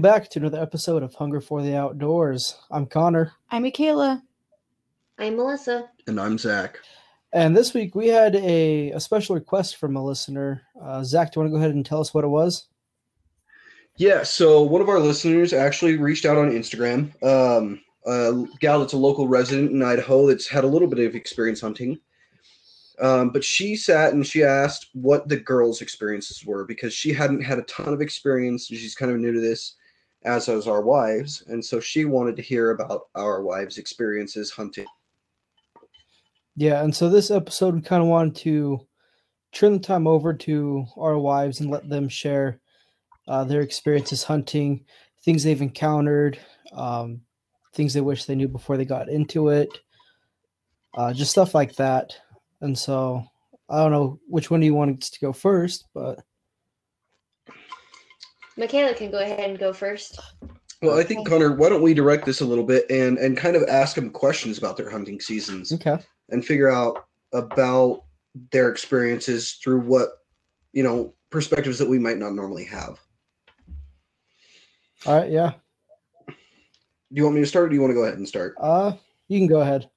welcome 0.00 0.22
back 0.22 0.30
to 0.30 0.38
another 0.38 0.62
episode 0.62 1.02
of 1.02 1.12
Hunger 1.12 1.42
for 1.42 1.60
the 1.60 1.76
Outdoors. 1.76 2.56
I'm 2.70 2.86
Connor, 2.86 3.34
I'm 3.50 3.64
Michaela. 3.64 4.22
I'm 5.18 5.36
Melissa. 5.36 5.90
And 6.06 6.18
I'm 6.18 6.38
Zach. 6.38 6.78
and 7.34 7.54
this 7.54 7.74
week 7.74 7.94
we 7.94 8.08
had 8.08 8.34
a, 8.36 8.92
a 8.92 9.00
special 9.00 9.34
request 9.34 9.76
from 9.76 9.96
a 9.96 10.02
listener. 10.02 10.62
Uh, 10.80 11.04
Zach, 11.04 11.30
do 11.32 11.38
you 11.38 11.42
want 11.42 11.52
to 11.52 11.52
go 11.52 11.58
ahead 11.62 11.74
and 11.74 11.84
tell 11.84 12.00
us 12.00 12.14
what 12.14 12.24
it 12.24 12.28
was? 12.28 12.68
Yeah, 13.98 14.22
so 14.22 14.62
one 14.62 14.80
of 14.80 14.88
our 14.88 15.00
listeners 15.00 15.52
actually 15.52 15.98
reached 15.98 16.24
out 16.24 16.38
on 16.38 16.50
Instagram. 16.50 17.12
Um, 17.22 17.82
a 18.06 18.46
gal 18.58 18.80
that's 18.80 18.94
a 18.94 18.96
local 18.96 19.28
resident 19.28 19.70
in 19.70 19.82
Idaho 19.82 20.26
that's 20.26 20.48
had 20.48 20.64
a 20.64 20.68
little 20.68 20.88
bit 20.88 21.06
of 21.06 21.14
experience 21.14 21.60
hunting. 21.60 22.00
Um, 23.02 23.28
but 23.28 23.44
she 23.44 23.76
sat 23.76 24.14
and 24.14 24.26
she 24.26 24.44
asked 24.44 24.88
what 24.94 25.28
the 25.28 25.36
girls' 25.36 25.82
experiences 25.82 26.42
were 26.46 26.64
because 26.64 26.94
she 26.94 27.12
hadn't 27.12 27.42
had 27.42 27.58
a 27.58 27.64
ton 27.64 27.92
of 27.92 28.00
experience. 28.00 28.70
and 28.70 28.78
She's 28.78 28.94
kind 28.94 29.12
of 29.12 29.18
new 29.18 29.32
to 29.32 29.40
this, 29.40 29.74
as 30.24 30.48
as 30.48 30.66
our 30.66 30.82
wives. 30.82 31.42
And 31.46 31.64
so 31.64 31.80
she 31.80 32.04
wanted 32.04 32.36
to 32.36 32.42
hear 32.42 32.70
about 32.70 33.02
our 33.14 33.42
wives' 33.42 33.78
experiences 33.78 34.50
hunting. 34.50 34.86
Yeah, 36.56 36.82
and 36.82 36.94
so 36.94 37.08
this 37.08 37.30
episode 37.30 37.74
we 37.74 37.80
kind 37.80 38.02
of 38.02 38.08
wanted 38.08 38.36
to 38.36 38.86
turn 39.52 39.72
the 39.72 39.78
time 39.78 40.06
over 40.06 40.34
to 40.34 40.84
our 40.96 41.18
wives 41.18 41.60
and 41.60 41.70
let 41.70 41.88
them 41.88 42.08
share 42.08 42.60
uh, 43.28 43.44
their 43.44 43.62
experiences 43.62 44.22
hunting, 44.22 44.84
things 45.24 45.42
they've 45.42 45.62
encountered, 45.62 46.38
um, 46.72 47.20
things 47.74 47.94
they 47.94 48.00
wish 48.00 48.24
they 48.24 48.34
knew 48.34 48.48
before 48.48 48.76
they 48.76 48.84
got 48.84 49.08
into 49.08 49.48
it, 49.48 49.70
uh, 50.94 51.12
just 51.12 51.30
stuff 51.30 51.54
like 51.54 51.74
that. 51.76 52.14
And 52.60 52.76
so 52.78 53.24
I 53.68 53.78
don't 53.78 53.92
know 53.92 54.20
which 54.28 54.50
one 54.50 54.60
do 54.60 54.66
you 54.66 54.74
want 54.74 55.00
to 55.02 55.20
go 55.20 55.32
first, 55.32 55.86
but 55.94 56.20
Michaela 58.60 58.94
can 58.94 59.10
go 59.10 59.18
ahead 59.18 59.40
and 59.40 59.58
go 59.58 59.72
first. 59.72 60.20
Well, 60.82 60.98
I 60.98 61.02
think, 61.02 61.26
Connor, 61.26 61.56
why 61.56 61.70
don't 61.70 61.82
we 61.82 61.94
direct 61.94 62.26
this 62.26 62.42
a 62.42 62.44
little 62.44 62.64
bit 62.64 62.84
and, 62.90 63.16
and 63.18 63.36
kind 63.36 63.56
of 63.56 63.62
ask 63.68 63.96
them 63.96 64.10
questions 64.10 64.58
about 64.58 64.76
their 64.76 64.90
hunting 64.90 65.18
seasons? 65.18 65.72
okay. 65.72 65.98
and 66.28 66.44
figure 66.44 66.68
out 66.70 67.06
about 67.32 68.04
their 68.52 68.70
experiences 68.70 69.52
through 69.52 69.80
what 69.80 70.10
you 70.72 70.82
know 70.82 71.14
perspectives 71.30 71.78
that 71.78 71.88
we 71.88 71.98
might 71.98 72.18
not 72.18 72.34
normally 72.34 72.64
have. 72.64 73.00
All 75.06 75.16
right, 75.16 75.30
yeah. 75.30 75.54
Do 76.28 76.34
you 77.12 77.24
want 77.24 77.36
me 77.36 77.40
to 77.40 77.46
start 77.46 77.64
or 77.64 77.68
do 77.70 77.74
you 77.74 77.80
want 77.80 77.90
to 77.90 77.96
go 77.96 78.04
ahead 78.04 78.18
and 78.18 78.28
start? 78.28 78.54
Uh, 78.60 78.92
you 79.28 79.40
can 79.40 79.48
go 79.48 79.60
ahead. 79.60 79.88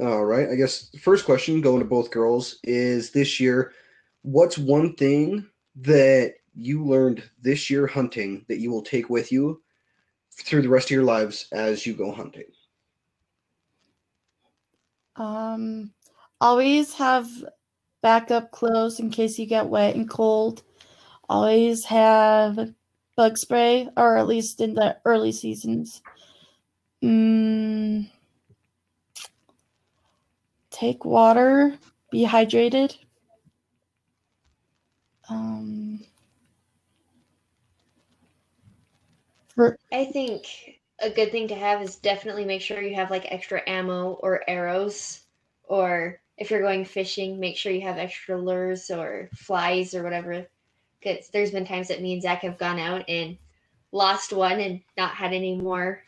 All 0.00 0.24
right. 0.24 0.48
I 0.50 0.54
guess 0.56 0.90
the 0.90 0.98
first 0.98 1.24
question 1.24 1.60
going 1.60 1.78
to 1.78 1.84
both 1.84 2.10
girls 2.10 2.58
is 2.64 3.10
this 3.10 3.40
year, 3.40 3.72
what's 4.22 4.58
one 4.58 4.94
thing 4.94 5.46
that 5.76 6.34
you 6.58 6.84
learned 6.84 7.22
this 7.40 7.70
year 7.70 7.86
hunting 7.86 8.44
that 8.48 8.58
you 8.58 8.70
will 8.70 8.82
take 8.82 9.08
with 9.08 9.30
you 9.30 9.62
through 10.32 10.62
the 10.62 10.68
rest 10.68 10.88
of 10.88 10.92
your 10.92 11.04
lives 11.04 11.46
as 11.52 11.86
you 11.86 11.94
go 11.94 12.12
hunting? 12.12 12.44
Um, 15.16 15.92
always 16.40 16.94
have 16.94 17.28
backup 18.02 18.50
clothes 18.50 19.00
in 19.00 19.10
case 19.10 19.38
you 19.38 19.46
get 19.46 19.66
wet 19.66 19.94
and 19.94 20.08
cold. 20.08 20.62
Always 21.28 21.84
have 21.84 22.72
bug 23.16 23.36
spray, 23.36 23.88
or 23.96 24.16
at 24.16 24.26
least 24.26 24.60
in 24.60 24.74
the 24.74 24.96
early 25.04 25.32
seasons. 25.32 26.02
Mm, 27.02 28.10
take 30.70 31.04
water, 31.04 31.76
be 32.10 32.24
hydrated. 32.24 32.96
Um, 35.28 36.00
I 39.92 40.04
think 40.04 40.46
a 41.00 41.10
good 41.10 41.32
thing 41.32 41.48
to 41.48 41.54
have 41.54 41.82
is 41.82 41.96
definitely 41.96 42.44
make 42.44 42.60
sure 42.60 42.80
you 42.80 42.94
have 42.94 43.10
like 43.10 43.30
extra 43.30 43.62
ammo 43.66 44.12
or 44.22 44.42
arrows, 44.48 45.20
or 45.64 46.20
if 46.36 46.50
you're 46.50 46.62
going 46.62 46.84
fishing, 46.84 47.40
make 47.40 47.56
sure 47.56 47.72
you 47.72 47.82
have 47.82 47.98
extra 47.98 48.40
lures 48.40 48.90
or 48.90 49.28
flies 49.34 49.94
or 49.94 50.02
whatever. 50.02 50.46
Because 51.00 51.28
there's 51.28 51.50
been 51.50 51.66
times 51.66 51.88
that 51.88 52.02
me 52.02 52.12
and 52.14 52.22
Zach 52.22 52.42
have 52.42 52.58
gone 52.58 52.78
out 52.78 53.04
and 53.08 53.36
lost 53.92 54.32
one 54.32 54.60
and 54.60 54.80
not 54.96 55.14
had 55.14 55.32
any 55.32 55.56
more 55.56 56.02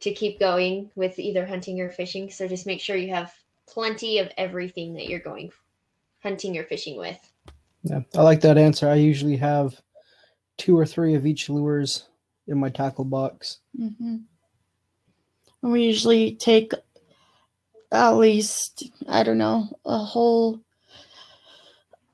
to 0.00 0.12
keep 0.12 0.38
going 0.38 0.90
with 0.94 1.18
either 1.18 1.44
hunting 1.44 1.80
or 1.80 1.90
fishing. 1.90 2.30
So 2.30 2.46
just 2.46 2.66
make 2.66 2.80
sure 2.80 2.96
you 2.96 3.12
have 3.12 3.34
plenty 3.66 4.18
of 4.18 4.30
everything 4.36 4.94
that 4.94 5.08
you're 5.08 5.18
going 5.18 5.50
hunting 6.22 6.56
or 6.56 6.64
fishing 6.64 6.96
with. 6.96 7.18
Yeah, 7.82 8.00
I 8.16 8.22
like 8.22 8.40
that 8.42 8.58
answer. 8.58 8.88
I 8.88 8.94
usually 8.94 9.36
have 9.36 9.80
two 10.56 10.76
or 10.78 10.86
three 10.86 11.14
of 11.14 11.26
each 11.26 11.48
lures 11.48 12.07
in 12.48 12.58
my 12.58 12.70
tackle 12.70 13.04
box. 13.04 13.58
Mm-hmm. 13.78 14.16
We 15.62 15.84
usually 15.84 16.34
take 16.34 16.72
at 17.90 18.10
least, 18.10 18.90
I 19.08 19.22
don't 19.22 19.38
know, 19.38 19.68
a 19.84 19.98
whole 19.98 20.60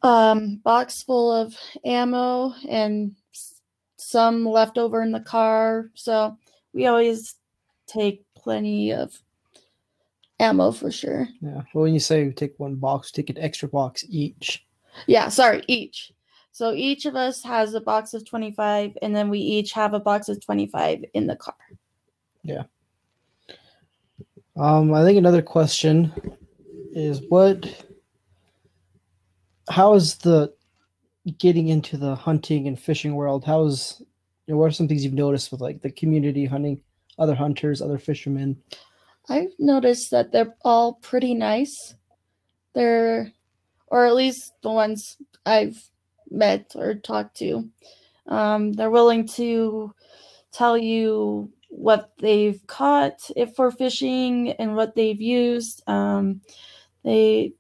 um, 0.03 0.57
box 0.63 1.03
full 1.03 1.33
of 1.33 1.57
ammo 1.85 2.55
and 2.69 3.15
some 3.97 4.45
left 4.47 4.79
over 4.79 5.03
in 5.03 5.13
the 5.13 5.21
car. 5.21 5.91
So 5.95 6.37
we 6.73 6.87
always 6.87 7.35
take 7.87 8.25
plenty 8.35 8.93
of 8.93 9.19
ammo 10.39 10.71
for 10.71 10.91
sure. 10.91 11.29
Yeah. 11.41 11.63
Well, 11.73 11.85
when 11.85 11.95
you 11.95 12.01
say 12.01 12.31
take 12.31 12.55
one 12.59 12.77
box, 12.77 13.11
take 13.11 13.31
an 13.31 13.39
extra 13.39 13.69
box 13.69 14.05
each. 14.09 14.65
Yeah, 15.07 15.29
sorry, 15.29 15.65
each. 15.67 16.13
So 16.55 16.73
each 16.73 17.05
of 17.05 17.17
us 17.17 17.43
has 17.43 17.75
a 17.75 17.81
box 17.81 18.15
of 18.15 18.25
25, 18.25 18.97
and 19.03 19.15
then 19.15 19.29
we 19.29 19.41
each 19.41 19.73
have 19.73 19.93
a 19.93 19.99
box 19.99 20.29
of 20.29 20.41
25 20.41 21.05
in 21.13 21.27
the 21.27 21.35
car. 21.35 21.57
Yeah. 22.45 22.63
Um, 24.55 24.95
I 24.95 25.03
think 25.03 25.19
another 25.19 25.43
question 25.43 26.13
is 26.93 27.23
what, 27.29 27.85
how 29.69 29.95
is 29.95 30.15
the 30.19 30.55
getting 31.39 31.67
into 31.67 31.97
the 31.97 32.15
hunting 32.15 32.69
and 32.69 32.79
fishing 32.79 33.17
world? 33.17 33.45
How's, 33.45 34.01
you 34.47 34.55
know, 34.55 34.59
what 34.59 34.67
are 34.67 34.71
some 34.71 34.87
things 34.87 35.03
you've 35.03 35.13
noticed 35.13 35.51
with 35.51 35.61
like 35.61 35.83
the 35.83 35.91
community 35.91 36.45
hunting, 36.45 36.81
other 37.19 37.35
hunters, 37.35 37.83
other 37.83 37.99
fishermen? 37.99 38.57
I've 39.29 39.55
noticed 39.59 40.13
that 40.13 40.31
they're 40.31 40.55
all 40.65 40.93
pretty 40.93 41.35
nice. 41.35 41.97
They're, 42.75 43.33
or 43.89 44.07
at 44.07 44.15
least 44.15 44.53
the 44.63 44.71
ones 44.71 45.17
I've 45.45 45.91
met 46.35 46.73
or 46.75 46.95
talked 46.95 47.37
to. 47.39 47.69
Um, 48.27 48.73
they're 48.73 48.91
willing 48.91 49.27
to 49.29 49.95
tell 50.53 50.77
you 50.79 51.51
what 51.69 52.13
they've 52.19 52.65
caught 52.67 53.31
if 53.37 53.55
for 53.57 53.71
fishing 53.71 54.53
and 54.53 54.77
what 54.77 54.95
they've 54.95 55.21
used. 55.21 55.83
Um, 55.89 56.41
they 57.05 57.53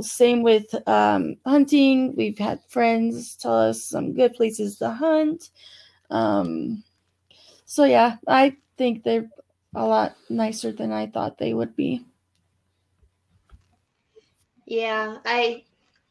same 0.00 0.42
with 0.42 0.74
um, 0.88 1.36
hunting. 1.44 2.14
We've 2.16 2.38
had 2.38 2.60
friends 2.68 3.36
tell 3.36 3.56
us 3.56 3.84
some 3.84 4.14
good 4.14 4.34
places 4.34 4.78
to 4.78 4.90
hunt. 4.90 5.50
Um, 6.10 6.84
so 7.64 7.84
yeah, 7.84 8.16
I 8.28 8.56
think 8.78 9.02
they're 9.02 9.28
a 9.74 9.84
lot 9.84 10.16
nicer 10.30 10.72
than 10.72 10.92
I 10.92 11.06
thought 11.08 11.38
they 11.38 11.52
would 11.52 11.76
be. 11.76 12.04
Yeah, 14.66 15.18
I 15.24 15.65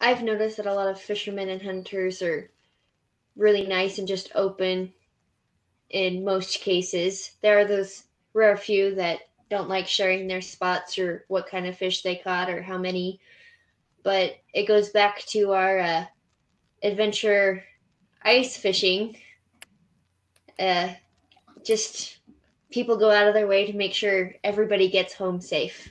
I've 0.05 0.21
noticed 0.21 0.57
that 0.57 0.67
a 0.67 0.73
lot 0.73 0.87
of 0.87 1.01
fishermen 1.01 1.49
and 1.49 1.59
hunters 1.59 2.21
are 2.21 2.51
really 3.35 3.65
nice 3.65 3.97
and 3.97 4.07
just 4.07 4.31
open 4.35 4.93
in 5.89 6.23
most 6.23 6.59
cases. 6.59 7.31
There 7.41 7.57
are 7.57 7.65
those 7.65 8.03
rare 8.31 8.55
few 8.55 8.93
that 8.95 9.21
don't 9.49 9.67
like 9.67 9.87
sharing 9.87 10.27
their 10.27 10.41
spots 10.41 10.99
or 10.99 11.25
what 11.27 11.47
kind 11.47 11.65
of 11.65 11.75
fish 11.75 12.03
they 12.03 12.17
caught 12.17 12.51
or 12.51 12.61
how 12.61 12.77
many. 12.77 13.19
But 14.03 14.35
it 14.53 14.67
goes 14.67 14.89
back 14.89 15.25
to 15.29 15.53
our 15.53 15.79
uh, 15.79 16.05
adventure 16.83 17.63
ice 18.21 18.55
fishing. 18.55 19.17
Uh, 20.59 20.89
just 21.63 22.19
people 22.69 22.95
go 22.95 23.09
out 23.09 23.27
of 23.27 23.33
their 23.33 23.47
way 23.47 23.65
to 23.65 23.75
make 23.75 23.95
sure 23.95 24.35
everybody 24.43 24.87
gets 24.87 25.15
home 25.15 25.41
safe. 25.41 25.89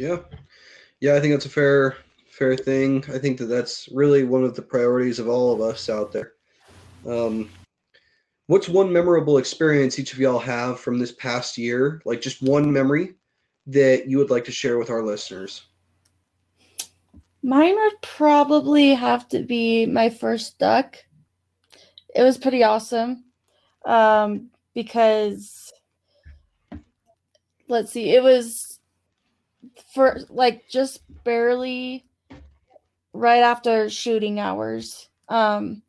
Yeah, 0.00 0.20
yeah, 1.00 1.14
I 1.14 1.20
think 1.20 1.34
that's 1.34 1.44
a 1.44 1.50
fair 1.50 1.98
fair 2.30 2.56
thing. 2.56 3.04
I 3.12 3.18
think 3.18 3.36
that 3.36 3.50
that's 3.50 3.86
really 3.92 4.24
one 4.24 4.44
of 4.44 4.56
the 4.56 4.62
priorities 4.62 5.18
of 5.18 5.28
all 5.28 5.52
of 5.52 5.60
us 5.60 5.90
out 5.90 6.10
there. 6.10 6.32
Um, 7.06 7.50
what's 8.46 8.66
one 8.66 8.90
memorable 8.90 9.36
experience 9.36 9.98
each 9.98 10.14
of 10.14 10.18
y'all 10.18 10.38
have 10.38 10.80
from 10.80 10.98
this 10.98 11.12
past 11.12 11.58
year? 11.58 12.00
Like 12.06 12.22
just 12.22 12.40
one 12.40 12.72
memory 12.72 13.16
that 13.66 14.08
you 14.08 14.16
would 14.16 14.30
like 14.30 14.46
to 14.46 14.52
share 14.52 14.78
with 14.78 14.88
our 14.88 15.02
listeners. 15.02 15.66
Mine 17.42 17.74
would 17.74 18.00
probably 18.00 18.94
have 18.94 19.28
to 19.28 19.40
be 19.42 19.84
my 19.84 20.08
first 20.08 20.58
duck. 20.58 20.96
It 22.14 22.22
was 22.22 22.38
pretty 22.38 22.62
awesome. 22.62 23.24
um, 23.84 24.48
because 24.72 25.70
let's 27.68 27.92
see, 27.92 28.14
it 28.14 28.22
was 28.22 28.79
for 29.94 30.20
like 30.28 30.68
just 30.68 31.00
barely 31.24 32.04
right 33.12 33.42
after 33.42 33.90
shooting 33.90 34.38
hours. 34.40 35.08
Um, 35.28 35.82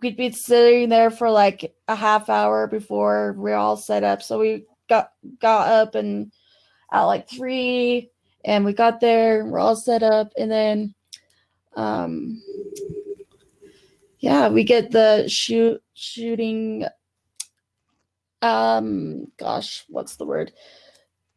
we'd 0.00 0.16
be 0.16 0.32
sitting 0.32 0.88
there 0.88 1.10
for 1.10 1.30
like 1.30 1.74
a 1.88 1.94
half 1.94 2.28
hour 2.28 2.66
before 2.66 3.34
we're 3.36 3.54
all 3.54 3.76
set 3.76 4.04
up. 4.04 4.22
So 4.22 4.38
we 4.38 4.64
got 4.88 5.12
got 5.40 5.68
up 5.68 5.94
and 5.94 6.32
at 6.90 7.02
like 7.04 7.28
three, 7.28 8.10
and 8.44 8.64
we 8.64 8.72
got 8.72 9.00
there. 9.00 9.44
We're 9.44 9.58
all 9.58 9.76
set 9.76 10.02
up, 10.02 10.32
and 10.36 10.50
then, 10.50 10.94
um, 11.74 12.42
yeah, 14.18 14.48
we 14.48 14.64
get 14.64 14.90
the 14.90 15.26
shoot 15.28 15.82
shooting. 15.94 16.84
Um, 18.42 19.26
gosh, 19.38 19.84
what's 19.88 20.16
the 20.16 20.26
word? 20.26 20.52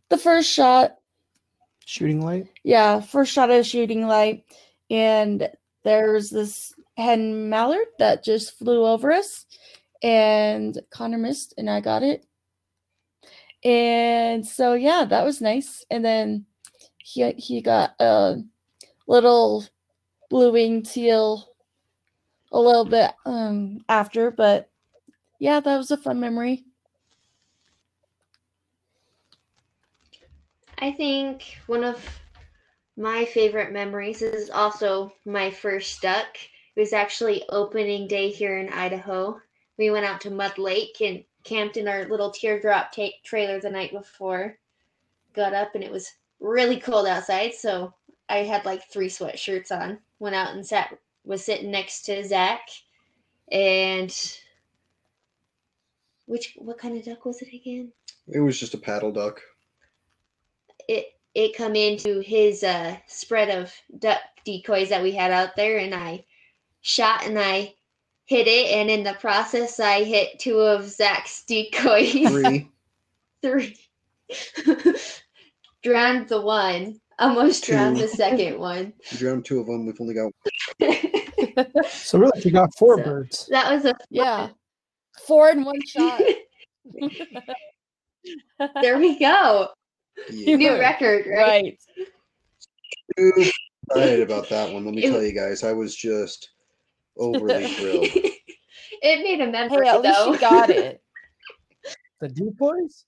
The 0.10 0.18
first 0.18 0.52
shot 0.52 0.98
Shooting 1.86 2.26
light. 2.26 2.48
yeah, 2.64 3.00
first 3.00 3.32
shot 3.32 3.52
of 3.52 3.66
shooting 3.66 4.08
light, 4.08 4.44
and 4.90 5.50
there's 5.84 6.32
this 6.32 6.74
hen 6.98 7.50
mallard 7.50 7.86
that 8.00 8.24
just 8.24 8.58
flew 8.58 8.86
over 8.86 9.12
us, 9.12 9.46
and 10.02 10.80
Connor 10.90 11.20
missed, 11.20 11.54
and 11.58 11.70
I 11.70 11.82
got 11.82 12.02
it. 12.02 12.26
And 13.64 14.46
so 14.46 14.74
yeah, 14.74 15.06
that 15.06 15.24
was 15.24 15.42
nice. 15.42 15.86
And 15.92 16.04
then 16.04 16.46
he 16.98 17.32
he 17.34 17.62
got 17.62 17.94
a 18.00 18.38
little 19.08 19.66
blue 20.30 20.52
wing 20.52 20.82
teal 20.84 21.50
a 22.52 22.60
little 22.60 22.86
bit 22.86 23.12
um 23.26 23.80
after, 23.90 24.32
but 24.32 24.70
yeah, 25.40 25.60
that 25.60 25.78
was 25.78 25.92
a 25.92 25.98
fun 25.98 26.20
memory. 26.20 26.64
I 30.80 30.92
think 30.92 31.58
one 31.68 31.84
of 31.84 32.04
my 32.98 33.26
favorite 33.26 33.72
memories 33.72 34.22
is 34.22 34.50
also 34.50 35.14
my 35.26 35.52
first 35.52 36.02
duck. 36.02 36.38
It 36.76 36.80
was 36.80 36.94
actually 36.94 37.44
opening 37.50 38.08
day 38.08 38.30
here 38.30 38.58
in 38.58 38.70
Idaho. 38.70 39.40
We 39.78 39.90
went 39.90 40.06
out 40.06 40.22
to 40.22 40.32
Mud 40.32 40.58
Lake 40.58 41.02
and 41.02 41.24
camped 41.44 41.78
in 41.78 41.88
our 41.88 42.06
little 42.06 42.32
teardrop 42.32 42.92
ta- 42.92 43.10
trailer 43.24 43.60
the 43.60 43.70
night 43.70 43.92
before. 43.92 44.58
Got 45.34 45.54
up 45.54 45.76
and 45.76 45.84
it 45.84 45.92
was 45.92 46.12
really 46.40 46.80
cold 46.80 47.08
outside, 47.08 47.54
so 47.54 47.94
I 48.28 48.40
had 48.40 48.66
like 48.66 48.90
three 48.90 49.10
sweatshirts 49.10 49.72
on. 49.72 50.00
Went 50.20 50.36
out 50.36 50.54
and 50.54 50.66
sat 50.66 50.98
was 51.24 51.44
sitting 51.44 51.72
next 51.72 52.04
to 52.04 52.24
Zach, 52.24 52.62
and 53.52 54.16
which 56.28 56.54
what 56.58 56.78
kind 56.78 56.98
of 56.98 57.04
duck 57.04 57.26
was 57.26 57.42
it 57.42 57.54
again? 57.54 57.92
It 58.28 58.40
was 58.40 58.60
just 58.60 58.74
a 58.74 58.78
puddle 58.78 59.12
duck. 59.12 59.42
It 60.88 61.08
it 61.34 61.56
come 61.58 61.76
into 61.76 62.20
his 62.20 62.64
uh 62.64 62.96
spread 63.08 63.50
of 63.50 63.72
duck 64.00 64.20
decoys 64.46 64.90
that 64.90 65.04
we 65.04 65.12
had 65.12 65.32
out 65.32 65.56
there 65.56 65.80
and 65.80 65.94
I 65.94 66.26
shot 66.82 67.26
and 67.26 67.38
I 67.40 67.74
hit 68.26 68.48
it 68.48 68.72
and 68.72 68.90
in 68.90 69.04
the 69.04 69.14
process 69.20 69.80
I 69.80 70.04
hit 70.04 70.40
two 70.40 70.60
of 70.60 70.88
Zach's 70.88 71.44
decoys. 71.46 72.12
Three. 72.12 72.70
Three. 73.42 73.78
drowned 75.84 76.28
the 76.30 76.42
one. 76.42 77.00
Almost 77.20 77.64
drowned 77.66 77.98
the 77.98 78.08
second 78.08 78.58
one. 78.60 78.94
We 79.12 79.18
drowned 79.20 79.46
two 79.46 79.60
of 79.60 79.68
them. 79.68 79.86
We've 79.86 80.00
only 80.02 80.14
got 80.16 80.32
that 80.80 81.86
So 81.92 82.18
really, 82.20 82.42
you 82.44 82.52
got 82.52 82.76
four 82.78 82.98
So- 82.98 83.04
birds. 83.04 83.46
That 83.52 83.72
was 83.72 83.86
a 83.86 83.94
Yeah. 84.10 84.50
Four 85.28 85.50
in 85.50 85.64
one 85.64 85.80
shot. 85.88 86.22
there 88.82 88.98
we 88.98 89.18
go. 89.20 89.70
Yeah. 90.30 90.56
New 90.56 90.80
record, 90.80 91.26
right? 91.28 91.42
right. 91.64 91.80
Too 93.18 93.52
excited 93.90 94.22
about 94.22 94.50
that 94.50 94.72
one. 94.74 94.86
Let 94.86 94.94
me 94.96 95.04
It- 95.04 95.12
tell 95.12 95.24
you 95.24 95.34
guys, 95.34 95.64
I 95.64 95.74
was 95.74 95.96
just 95.96 96.50
overly 97.18 97.66
thrilled. 97.76 98.08
it 98.14 99.24
made 99.24 99.42
a 99.42 99.48
memory 99.52 99.86
Hey, 99.86 99.90
at 99.92 100.02
least 100.02 100.26
you 100.28 100.38
got 100.40 100.70
it. 100.70 101.02
The 102.22 102.30
decoys. 102.30 103.04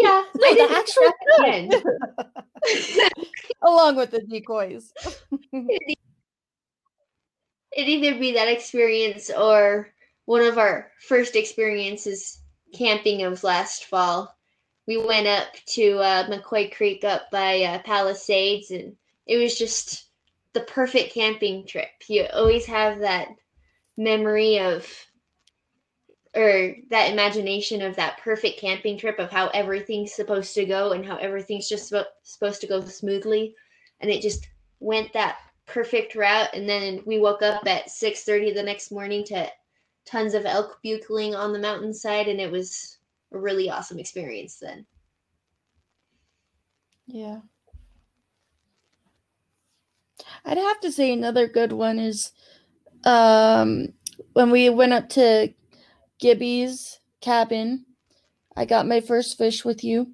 yeah, 0.00 0.22
No, 0.36 0.54
the 0.54 0.68
actual 0.70 1.02
shot 1.02 1.14
again. 1.40 1.70
Along 3.62 3.96
with 3.96 4.12
the 4.12 4.20
decoys. 4.22 4.92
It'd 7.76 7.88
either 7.88 8.16
be 8.18 8.32
that 8.34 8.46
experience 8.48 9.28
or 9.30 9.88
one 10.26 10.42
of 10.42 10.56
our 10.56 10.92
first 11.08 11.34
experiences 11.34 12.40
camping 12.72 13.22
of 13.24 13.42
last 13.42 13.86
fall. 13.86 14.32
We 14.88 14.96
went 14.96 15.26
up 15.26 15.48
to 15.74 15.98
uh, 15.98 16.26
McCoy 16.28 16.74
Creek 16.74 17.04
up 17.04 17.30
by 17.30 17.62
uh, 17.62 17.82
Palisades, 17.82 18.70
and 18.70 18.96
it 19.26 19.36
was 19.36 19.58
just 19.58 20.06
the 20.54 20.60
perfect 20.60 21.12
camping 21.12 21.66
trip. 21.66 21.90
You 22.08 22.24
always 22.32 22.64
have 22.64 23.00
that 23.00 23.28
memory 23.98 24.58
of, 24.60 24.90
or 26.34 26.74
that 26.88 27.12
imagination 27.12 27.82
of 27.82 27.96
that 27.96 28.16
perfect 28.22 28.58
camping 28.60 28.96
trip 28.96 29.18
of 29.18 29.30
how 29.30 29.48
everything's 29.48 30.14
supposed 30.14 30.54
to 30.54 30.64
go 30.64 30.92
and 30.92 31.04
how 31.04 31.16
everything's 31.18 31.68
just 31.68 31.92
supposed 32.22 32.62
to 32.62 32.66
go 32.66 32.80
smoothly. 32.80 33.54
And 34.00 34.10
it 34.10 34.22
just 34.22 34.48
went 34.80 35.12
that 35.12 35.36
perfect 35.66 36.14
route 36.14 36.48
and 36.54 36.66
then 36.66 37.02
we 37.04 37.18
woke 37.18 37.42
up 37.42 37.66
at 37.66 37.88
6.30 37.88 38.54
the 38.54 38.62
next 38.62 38.90
morning 38.90 39.22
to 39.24 39.50
tons 40.06 40.32
of 40.32 40.46
elk 40.46 40.78
bugling 40.82 41.34
on 41.34 41.52
the 41.52 41.58
mountainside 41.58 42.26
and 42.26 42.40
it 42.40 42.50
was 42.50 42.97
a 43.32 43.38
really 43.38 43.70
awesome 43.70 43.98
experience 43.98 44.56
then 44.58 44.84
Yeah. 47.06 47.40
I'd 50.44 50.58
have 50.58 50.80
to 50.80 50.92
say 50.92 51.12
another 51.12 51.46
good 51.46 51.72
one 51.72 51.98
is 51.98 52.32
um 53.04 53.88
when 54.32 54.50
we 54.50 54.68
went 54.70 54.92
up 54.92 55.08
to 55.10 55.52
Gibby's 56.18 56.98
cabin. 57.20 57.84
I 58.56 58.64
got 58.64 58.86
my 58.88 59.00
first 59.00 59.38
fish 59.38 59.64
with 59.64 59.84
you. 59.84 60.12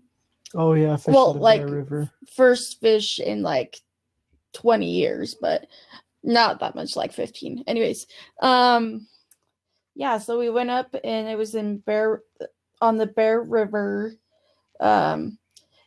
Oh 0.54 0.74
yeah, 0.74 0.96
fish 0.96 1.14
Well, 1.14 1.34
like- 1.34 1.62
River. 1.62 2.10
First 2.36 2.80
fish 2.80 3.18
in 3.18 3.42
like 3.42 3.80
20 4.52 4.86
years, 4.90 5.34
but 5.40 5.66
not 6.22 6.60
that 6.60 6.74
much 6.74 6.96
like 6.96 7.12
15. 7.12 7.64
Anyways, 7.66 8.06
um 8.40 9.06
yeah, 9.96 10.18
so 10.18 10.38
we 10.38 10.50
went 10.50 10.70
up 10.70 10.94
and 11.04 11.28
it 11.28 11.38
was 11.38 11.54
in 11.54 11.78
Bear 11.78 12.22
on 12.84 12.98
the 12.98 13.06
Bear 13.06 13.40
River. 13.40 14.14
Um 14.80 15.38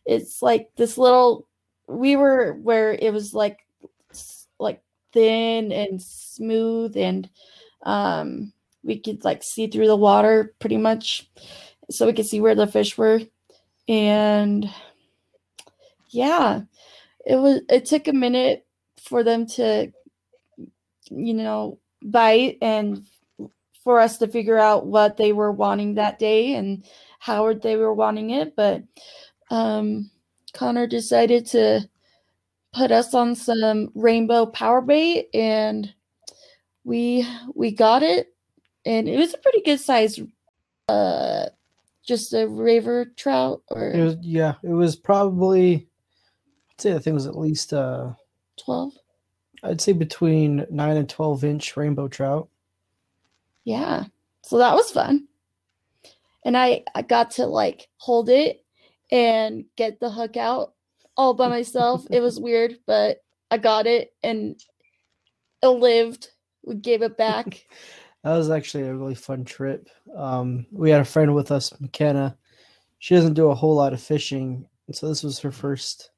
it's 0.05 0.41
like 0.41 0.69
this 0.77 0.97
little 0.97 1.47
we 1.87 2.15
were 2.15 2.53
where 2.53 2.93
it 2.93 3.13
was 3.13 3.33
like 3.33 3.59
like 4.59 4.81
thin 5.13 5.71
and 5.71 6.01
smooth 6.01 6.95
and 6.97 7.29
um 7.83 8.51
we 8.83 8.97
could 8.99 9.23
like 9.23 9.43
see 9.43 9.67
through 9.67 9.87
the 9.87 9.95
water 9.95 10.53
pretty 10.59 10.77
much 10.77 11.29
so 11.89 12.05
we 12.05 12.13
could 12.13 12.25
see 12.25 12.41
where 12.41 12.55
the 12.55 12.67
fish 12.67 12.97
were 12.97 13.21
and 13.87 14.69
yeah 16.09 16.61
it 17.25 17.35
was 17.35 17.61
it 17.69 17.85
took 17.85 18.07
a 18.07 18.13
minute 18.13 18.65
for 19.01 19.23
them 19.23 19.45
to 19.45 19.91
you 21.09 21.33
know 21.33 21.79
bite 22.01 22.57
and 22.61 23.05
for 23.87 24.01
us 24.01 24.17
to 24.17 24.27
figure 24.27 24.57
out 24.57 24.85
what 24.85 25.15
they 25.15 25.31
were 25.31 25.49
wanting 25.49 25.95
that 25.95 26.19
day 26.19 26.55
and 26.55 26.83
how 27.19 27.53
they 27.53 27.77
were 27.77 27.93
wanting 27.93 28.31
it 28.31 28.53
but 28.53 28.83
um 29.49 30.11
connor 30.51 30.85
decided 30.85 31.45
to 31.45 31.79
put 32.73 32.91
us 32.91 33.13
on 33.13 33.33
some 33.33 33.89
rainbow 33.95 34.45
power 34.45 34.81
bait 34.81 35.29
and 35.33 35.93
we 36.83 37.25
we 37.55 37.71
got 37.71 38.03
it 38.03 38.35
and 38.85 39.07
it 39.07 39.17
was 39.17 39.33
a 39.33 39.37
pretty 39.37 39.61
good 39.61 39.79
size 39.79 40.19
uh 40.89 41.45
just 42.05 42.33
a 42.33 42.45
river 42.45 43.05
trout 43.15 43.61
or 43.69 43.91
It 43.91 44.03
was 44.03 44.17
yeah, 44.21 44.55
it 44.63 44.73
was 44.73 44.97
probably 44.97 45.87
I'd 46.71 46.81
say 46.81 46.91
the 46.91 46.99
thing 46.99 47.13
was 47.13 47.25
at 47.25 47.37
least 47.37 47.71
uh 47.71 48.11
12 48.65 48.95
I'd 49.63 49.79
say 49.79 49.93
between 49.93 50.65
nine 50.69 50.97
and 50.97 51.07
twelve 51.07 51.45
inch 51.45 51.77
rainbow 51.77 52.09
trout. 52.09 52.49
Yeah. 53.67 54.05
So 54.43 54.59
that 54.59 54.75
was 54.75 54.91
fun. 54.91 55.27
And 56.45 56.55
I 56.55 56.85
I 56.95 57.01
got 57.01 57.31
to 57.31 57.45
like 57.45 57.89
hold 57.97 58.29
it 58.29 58.63
and 59.11 59.65
get 59.75 59.99
the 59.99 60.09
hook 60.09 60.37
out 60.37 60.73
all 61.17 61.33
by 61.33 61.49
myself. 61.49 62.07
it 62.09 62.21
was 62.21 62.39
weird, 62.47 62.77
but 62.85 63.17
I 63.51 63.57
got 63.57 63.85
it 63.85 64.13
and 64.23 64.55
it 65.61 65.67
lived. 65.67 66.29
We 66.65 66.75
gave 66.75 67.01
it 67.01 67.17
back. 67.17 67.65
That 68.23 68.35
was 68.35 68.49
actually 68.49 68.83
a 68.83 68.95
really 68.95 69.15
fun 69.15 69.45
trip. 69.45 69.87
Um, 70.13 70.65
we 70.71 70.89
had 70.89 70.99
a 70.99 71.05
friend 71.05 71.33
with 71.33 71.49
us, 71.49 71.71
McKenna. 71.79 72.35
She 72.99 73.15
doesn't 73.15 73.35
do 73.35 73.51
a 73.51 73.55
whole 73.55 73.75
lot 73.75 73.93
of 73.93 74.01
fishing, 74.01 74.67
so 74.91 75.07
this 75.07 75.23
was 75.23 75.39
her 75.39 75.51
first. 75.51 76.09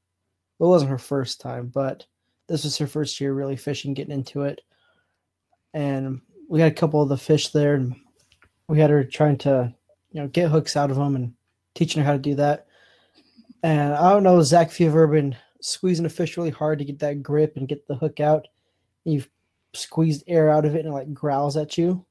Well, 0.57 0.69
it 0.69 0.73
wasn't 0.73 0.91
her 0.91 0.97
first 0.97 1.39
time, 1.39 1.67
but 1.67 2.07
this 2.47 2.63
was 2.63 2.77
her 2.79 2.87
first 2.87 3.21
year 3.21 3.33
really 3.33 3.57
fishing, 3.57 3.93
getting 3.93 4.13
into 4.13 4.41
it. 4.41 4.61
And 5.75 6.21
we 6.49 6.59
had 6.59 6.71
a 6.71 6.75
couple 6.75 7.01
of 7.01 7.09
the 7.09 7.17
fish 7.17 7.49
there, 7.49 7.75
and 7.75 7.95
we 8.67 8.79
had 8.79 8.89
her 8.89 9.03
trying 9.03 9.37
to 9.37 9.73
you 10.11 10.21
know, 10.21 10.27
get 10.27 10.49
hooks 10.49 10.75
out 10.75 10.91
of 10.91 10.97
them 10.97 11.15
and 11.15 11.33
teaching 11.75 12.01
her 12.01 12.05
how 12.05 12.13
to 12.13 12.19
do 12.19 12.35
that. 12.35 12.65
And 13.63 13.93
I 13.93 14.09
don't 14.11 14.23
know, 14.23 14.41
Zach, 14.41 14.67
if 14.67 14.79
you've 14.79 14.89
ever 14.93 15.07
been 15.07 15.35
squeezing 15.61 16.05
a 16.05 16.09
fish 16.09 16.35
really 16.37 16.49
hard 16.49 16.79
to 16.79 16.85
get 16.85 16.99
that 16.99 17.21
grip 17.21 17.55
and 17.55 17.67
get 17.67 17.87
the 17.87 17.95
hook 17.95 18.19
out, 18.19 18.47
and 19.05 19.13
you've 19.13 19.29
squeezed 19.73 20.23
air 20.27 20.49
out 20.49 20.65
of 20.65 20.75
it 20.75 20.79
and 20.79 20.89
it 20.89 20.91
like 20.91 21.13
growls 21.13 21.55
at 21.55 21.77
you. 21.77 22.03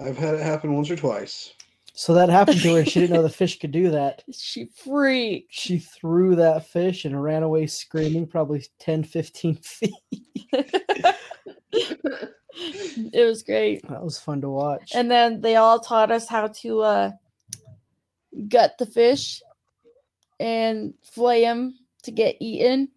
I've 0.00 0.16
had 0.16 0.34
it 0.34 0.42
happen 0.42 0.74
once 0.74 0.90
or 0.90 0.96
twice. 0.96 1.52
So 1.94 2.14
that 2.14 2.28
happened 2.28 2.60
to 2.60 2.74
her. 2.76 2.84
She 2.84 3.00
didn't 3.00 3.16
know 3.16 3.22
the 3.22 3.28
fish 3.30 3.58
could 3.58 3.72
do 3.72 3.90
that. 3.90 4.22
She 4.32 4.66
freaked. 4.66 5.52
She 5.52 5.80
threw 5.80 6.36
that 6.36 6.68
fish 6.68 7.04
and 7.04 7.20
ran 7.20 7.42
away 7.42 7.66
screaming, 7.66 8.28
probably 8.28 8.64
10, 8.78 9.02
15 9.02 9.56
feet. 9.56 9.94
it 13.12 13.24
was 13.24 13.42
great. 13.42 13.86
That 13.88 14.02
was 14.02 14.18
fun 14.18 14.40
to 14.40 14.48
watch. 14.48 14.92
And 14.94 15.10
then 15.10 15.40
they 15.40 15.56
all 15.56 15.78
taught 15.78 16.10
us 16.10 16.28
how 16.28 16.48
to 16.48 16.80
uh, 16.80 17.10
gut 18.48 18.76
the 18.78 18.86
fish 18.86 19.42
and 20.40 20.94
flay 21.02 21.42
them 21.42 21.74
to 22.02 22.10
get 22.10 22.36
eaten. 22.40 22.88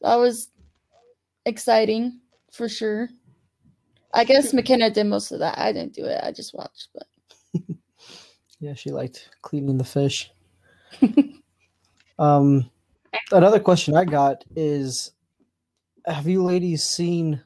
That 0.00 0.16
was 0.16 0.50
exciting 1.46 2.20
for 2.52 2.68
sure. 2.68 3.08
I 4.12 4.24
guess 4.24 4.52
McKenna 4.52 4.90
did 4.90 5.04
most 5.04 5.32
of 5.32 5.40
that. 5.40 5.58
I 5.58 5.72
didn't 5.72 5.94
do 5.94 6.04
it. 6.04 6.20
I 6.22 6.30
just 6.30 6.54
watched, 6.54 6.88
but 6.94 7.06
Yeah, 8.60 8.74
she 8.74 8.90
liked 8.90 9.28
cleaning 9.42 9.76
the 9.76 9.84
fish. 9.84 10.30
um, 12.18 12.70
another 13.32 13.60
question 13.60 13.96
I 13.96 14.04
got 14.04 14.44
is 14.56 15.12
Have 16.06 16.28
you 16.28 16.42
ladies 16.44 16.84
seen? 16.84 17.42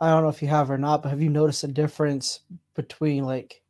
I 0.00 0.10
don't 0.10 0.22
know 0.22 0.28
if 0.28 0.42
you 0.42 0.48
have 0.48 0.70
or 0.70 0.78
not, 0.78 1.02
but 1.02 1.10
have 1.10 1.22
you 1.22 1.30
noticed 1.30 1.64
a 1.64 1.68
difference 1.68 2.40
between 2.74 3.24
like 3.24 3.62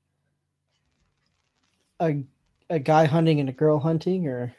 a 2.00 2.24
a 2.68 2.78
guy 2.80 3.04
hunting 3.06 3.38
and 3.40 3.48
a 3.48 3.52
girl 3.52 3.78
hunting, 3.78 4.26
or 4.26 4.54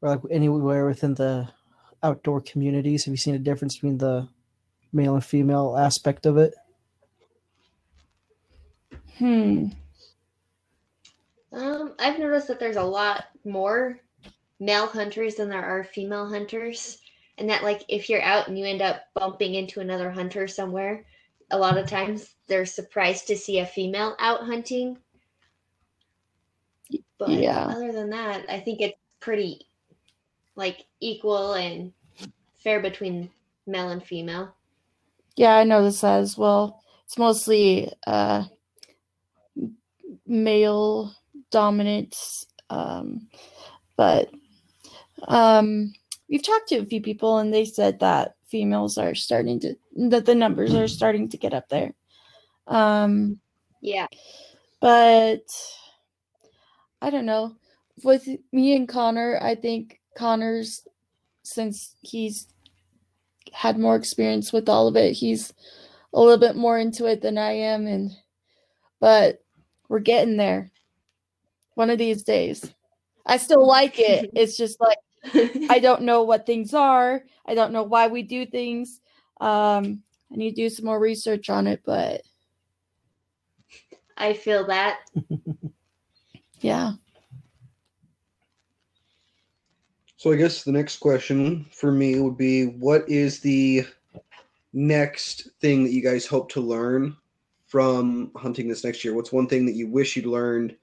or 0.00 0.08
like 0.10 0.20
anywhere 0.30 0.86
within 0.86 1.14
the 1.14 1.48
outdoor 2.02 2.40
communities? 2.40 3.04
Have 3.04 3.12
you 3.12 3.18
seen 3.18 3.34
a 3.34 3.38
difference 3.38 3.76
between 3.76 3.98
the 3.98 4.28
male 4.92 5.14
and 5.14 5.24
female 5.24 5.76
aspect 5.76 6.26
of 6.26 6.36
it? 6.36 6.54
hmm. 9.18 9.66
Um, 11.52 11.94
I've 11.98 12.18
noticed 12.18 12.48
that 12.48 12.58
there's 12.58 12.76
a 12.76 12.82
lot 12.82 13.26
more 13.44 14.00
male 14.58 14.86
hunters 14.86 15.34
than 15.36 15.48
there 15.48 15.64
are 15.64 15.84
female 15.84 16.28
hunters, 16.28 17.01
and 17.38 17.48
that 17.50 17.62
like 17.62 17.84
if 17.88 18.08
you're 18.08 18.22
out 18.22 18.48
and 18.48 18.58
you 18.58 18.64
end 18.64 18.82
up 18.82 19.02
bumping 19.14 19.54
into 19.54 19.80
another 19.80 20.10
hunter 20.10 20.46
somewhere, 20.46 21.04
a 21.50 21.58
lot 21.58 21.78
of 21.78 21.86
times 21.86 22.34
they're 22.48 22.66
surprised 22.66 23.26
to 23.28 23.36
see 23.36 23.58
a 23.58 23.66
female 23.66 24.16
out 24.18 24.44
hunting. 24.44 24.98
But 27.18 27.30
Yeah. 27.30 27.66
other 27.68 27.92
than 27.92 28.10
that, 28.10 28.44
I 28.48 28.60
think 28.60 28.80
it's 28.80 28.98
pretty 29.20 29.66
like 30.56 30.86
equal 31.00 31.54
and 31.54 31.92
fair 32.62 32.80
between 32.80 33.30
male 33.66 33.90
and 33.90 34.02
female. 34.02 34.54
Yeah, 35.36 35.56
I 35.56 35.64
noticed 35.64 36.02
that 36.02 36.20
as 36.20 36.36
well. 36.36 36.82
It's 37.04 37.18
mostly 37.18 37.90
uh, 38.06 38.44
male 40.26 41.12
dominance, 41.50 42.46
um, 42.70 43.28
but 43.96 44.30
um, 45.28 45.92
we've 46.32 46.42
talked 46.42 46.68
to 46.70 46.78
a 46.78 46.86
few 46.86 47.02
people, 47.02 47.38
and 47.38 47.52
they 47.52 47.66
said 47.66 48.00
that 48.00 48.36
females 48.48 48.96
are 48.96 49.14
starting 49.14 49.60
to 49.60 49.74
that 50.08 50.24
the 50.24 50.34
numbers 50.34 50.74
are 50.74 50.88
starting 50.88 51.28
to 51.28 51.36
get 51.36 51.52
up 51.52 51.68
there. 51.68 51.92
Um, 52.66 53.38
Yeah. 53.82 54.06
but 54.80 55.44
I 57.02 57.10
don't 57.10 57.26
know. 57.26 57.56
With 58.02 58.26
me 58.50 58.74
and 58.74 58.88
Connor, 58.88 59.38
I 59.42 59.54
think 59.54 60.00
Connor's 60.16 60.88
since 61.42 61.94
he's 62.00 62.48
had 63.52 63.78
more 63.78 63.96
experience 63.96 64.52
with 64.52 64.68
all 64.68 64.88
of 64.88 64.96
it, 64.96 65.12
he's 65.12 65.52
a 66.14 66.20
little 66.20 66.38
bit 66.38 66.56
more 66.56 66.78
into 66.78 67.06
it 67.06 67.20
than 67.20 67.36
I 67.36 67.52
am 67.52 67.86
and 67.86 68.10
but 69.00 69.42
we're 69.88 69.98
getting 69.98 70.36
there. 70.38 70.70
One 71.74 71.90
of 71.90 71.98
these 71.98 72.22
days. 72.22 72.72
I 73.26 73.36
still 73.36 73.66
like 73.66 73.98
it. 73.98 74.30
It's 74.34 74.56
just 74.56 74.80
like 74.80 74.98
I 75.24 75.78
don't 75.80 76.02
know 76.02 76.22
what 76.22 76.46
things 76.46 76.74
are. 76.74 77.22
I 77.46 77.54
don't 77.54 77.72
know 77.72 77.82
why 77.82 78.08
we 78.08 78.22
do 78.22 78.46
things. 78.46 79.00
Um 79.40 80.02
I 80.32 80.36
need 80.36 80.50
to 80.50 80.62
do 80.62 80.70
some 80.70 80.86
more 80.86 80.98
research 80.98 81.50
on 81.50 81.66
it, 81.66 81.82
but 81.84 82.22
I 84.16 84.32
feel 84.32 84.66
that. 84.66 85.00
yeah. 86.60 86.92
So 90.16 90.30
I 90.32 90.36
guess 90.36 90.62
the 90.62 90.72
next 90.72 90.98
question 90.98 91.66
for 91.72 91.90
me 91.90 92.20
would 92.20 92.36
be 92.36 92.66
what 92.66 93.08
is 93.08 93.40
the 93.40 93.84
next 94.72 95.48
thing 95.60 95.82
that 95.82 95.92
you 95.92 96.00
guys 96.00 96.26
hope 96.26 96.50
to 96.52 96.60
learn 96.60 97.16
from 97.66 98.30
hunting 98.36 98.68
this 98.68 98.84
next 98.84 99.04
year? 99.04 99.14
What's 99.14 99.32
one 99.32 99.48
thing 99.48 99.66
that 99.66 99.74
you 99.74 99.88
wish 99.88 100.14
you'd 100.14 100.26
learned 100.26 100.76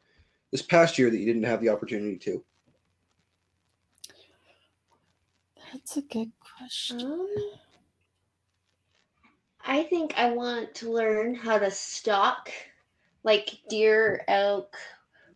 this 0.51 0.61
past 0.61 0.97
year 0.97 1.09
that 1.09 1.17
you 1.17 1.25
didn't 1.25 1.43
have 1.43 1.61
the 1.61 1.69
opportunity 1.69 2.17
to? 2.17 2.43
That's 5.71 5.97
a 5.97 6.01
good 6.01 6.31
question. 6.39 7.07
Um, 7.07 7.59
I 9.61 9.83
think 9.83 10.13
I 10.17 10.31
want 10.31 10.75
to 10.75 10.91
learn 10.91 11.35
how 11.35 11.59
to 11.59 11.71
stalk 11.71 12.51
like 13.23 13.61
deer, 13.69 14.23
elk, 14.27 14.75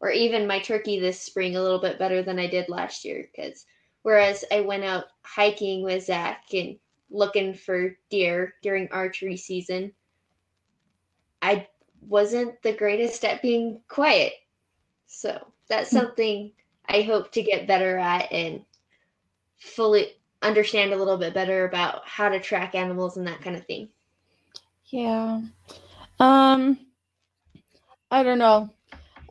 or 0.02 0.10
even 0.10 0.48
my 0.48 0.60
turkey 0.60 1.00
this 1.00 1.22
spring 1.22 1.56
a 1.56 1.62
little 1.62 1.80
bit 1.80 2.00
better 2.00 2.22
than 2.24 2.40
I 2.40 2.48
did 2.48 2.70
last 2.70 3.06
year. 3.06 3.30
Because 3.34 3.66
whereas 4.02 4.44
I 4.52 4.62
went 4.62 4.84
out 4.84 5.06
hiking 5.24 5.84
with 5.84 6.06
Zach 6.06 6.46
and 6.54 6.80
looking 7.10 7.54
for 7.54 7.98
deer 8.10 8.56
during 8.62 8.90
archery 8.92 9.38
season, 9.38 9.94
I 11.42 11.68
wasn't 12.02 12.62
the 12.64 12.74
greatest 12.74 13.24
at 13.26 13.42
being 13.42 13.82
quiet. 13.88 14.34
So 15.08 15.54
that's 15.70 15.92
Hmm. 15.92 16.04
something 16.04 16.54
I 16.88 17.02
hope 17.04 17.32
to 17.34 17.44
get 17.44 17.68
better 17.68 17.98
at 17.98 18.32
and 18.32 18.66
fully 19.58 20.14
understand 20.44 20.94
a 20.94 20.98
little 20.98 21.18
bit 21.18 21.34
better 21.34 21.66
about 21.66 22.06
how 22.06 22.30
to 22.30 22.40
track 22.40 22.76
animals 22.76 23.18
and 23.18 23.28
that 23.28 23.42
kind 23.42 23.56
of 23.56 23.66
thing. 23.66 23.90
Yeah. 24.88 25.42
Um 26.20 26.80
I 28.12 28.24
don't 28.24 28.38
know. 28.38 28.70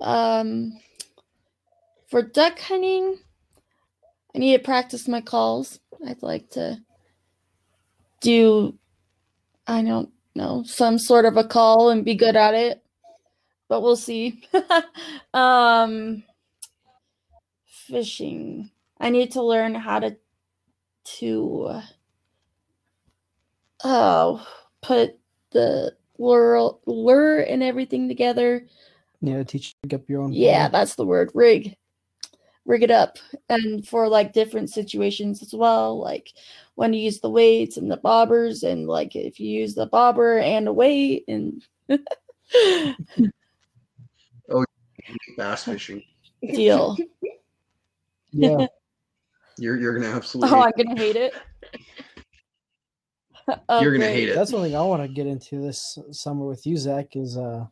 Um 0.00 0.78
for 2.08 2.22
duck 2.22 2.58
hunting, 2.58 3.18
I 4.34 4.38
need 4.38 4.56
to 4.56 4.62
practice 4.62 5.06
my 5.06 5.20
calls. 5.20 5.78
I'd 6.06 6.22
like 6.22 6.50
to 6.50 6.82
do 8.20 8.76
I 9.66 9.82
don't 9.82 10.10
know, 10.34 10.64
some 10.66 10.98
sort 10.98 11.24
of 11.24 11.36
a 11.36 11.44
call 11.44 11.90
and 11.90 12.04
be 12.04 12.14
good 12.14 12.36
at 12.36 12.54
it. 12.54 12.82
But 13.68 13.82
we'll 13.82 13.96
see. 13.96 14.42
um 15.34 16.24
fishing. 17.66 18.70
I 18.98 19.10
need 19.10 19.32
to 19.32 19.42
learn 19.42 19.74
how 19.74 19.98
to 19.98 20.16
to 21.04 21.80
oh 23.84 24.46
put 24.80 25.18
the 25.50 25.94
lure 26.18 26.78
lure 26.86 27.40
and 27.40 27.62
everything 27.62 28.08
together. 28.08 28.66
Yeah, 29.20 29.42
teach 29.44 29.68
you 29.68 29.88
to 29.88 29.96
get 29.98 30.08
your 30.08 30.22
own. 30.22 30.32
Yeah, 30.32 30.68
ball. 30.68 30.80
that's 30.80 30.94
the 30.96 31.06
word. 31.06 31.30
Rig. 31.34 31.76
Rig 32.64 32.82
it 32.84 32.90
up. 32.90 33.18
And 33.48 33.86
for 33.86 34.08
like 34.08 34.32
different 34.32 34.70
situations 34.70 35.42
as 35.42 35.52
well, 35.52 35.98
like 35.98 36.32
when 36.76 36.92
you 36.92 37.00
use 37.02 37.20
the 37.20 37.30
weights 37.30 37.76
and 37.76 37.90
the 37.90 37.98
bobbers, 37.98 38.62
and 38.62 38.86
like 38.86 39.16
if 39.16 39.40
you 39.40 39.48
use 39.48 39.74
the 39.74 39.86
bobber 39.86 40.38
and 40.38 40.68
a 40.68 40.72
weight 40.72 41.24
and 41.28 41.62
oh, 44.50 44.64
Bass 45.36 45.64
fishing. 45.64 46.02
deal. 46.42 46.96
yeah. 48.32 48.66
You're 49.62 49.78
you're 49.78 49.94
gonna 49.94 50.12
absolutely 50.16 50.58
Oh, 50.58 50.62
I'm 50.62 50.72
gonna 50.76 51.00
hate 51.00 51.16
it. 51.16 51.32
You're 53.80 53.92
gonna 53.92 54.06
hate 54.06 54.28
it. 54.28 54.34
That's 54.34 54.52
one 54.52 54.62
thing 54.62 54.76
I 54.76 54.82
want 54.82 55.02
to 55.02 55.08
get 55.08 55.26
into 55.26 55.60
this 55.60 55.98
summer 56.10 56.46
with 56.46 56.66
you, 56.66 56.76
Zach. 56.76 57.16
Is 57.16 57.36
uh, 57.36 57.66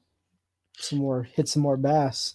some 0.78 1.00
more 1.00 1.24
hit 1.24 1.48
some 1.48 1.62
more 1.62 1.76
bass. 1.76 2.34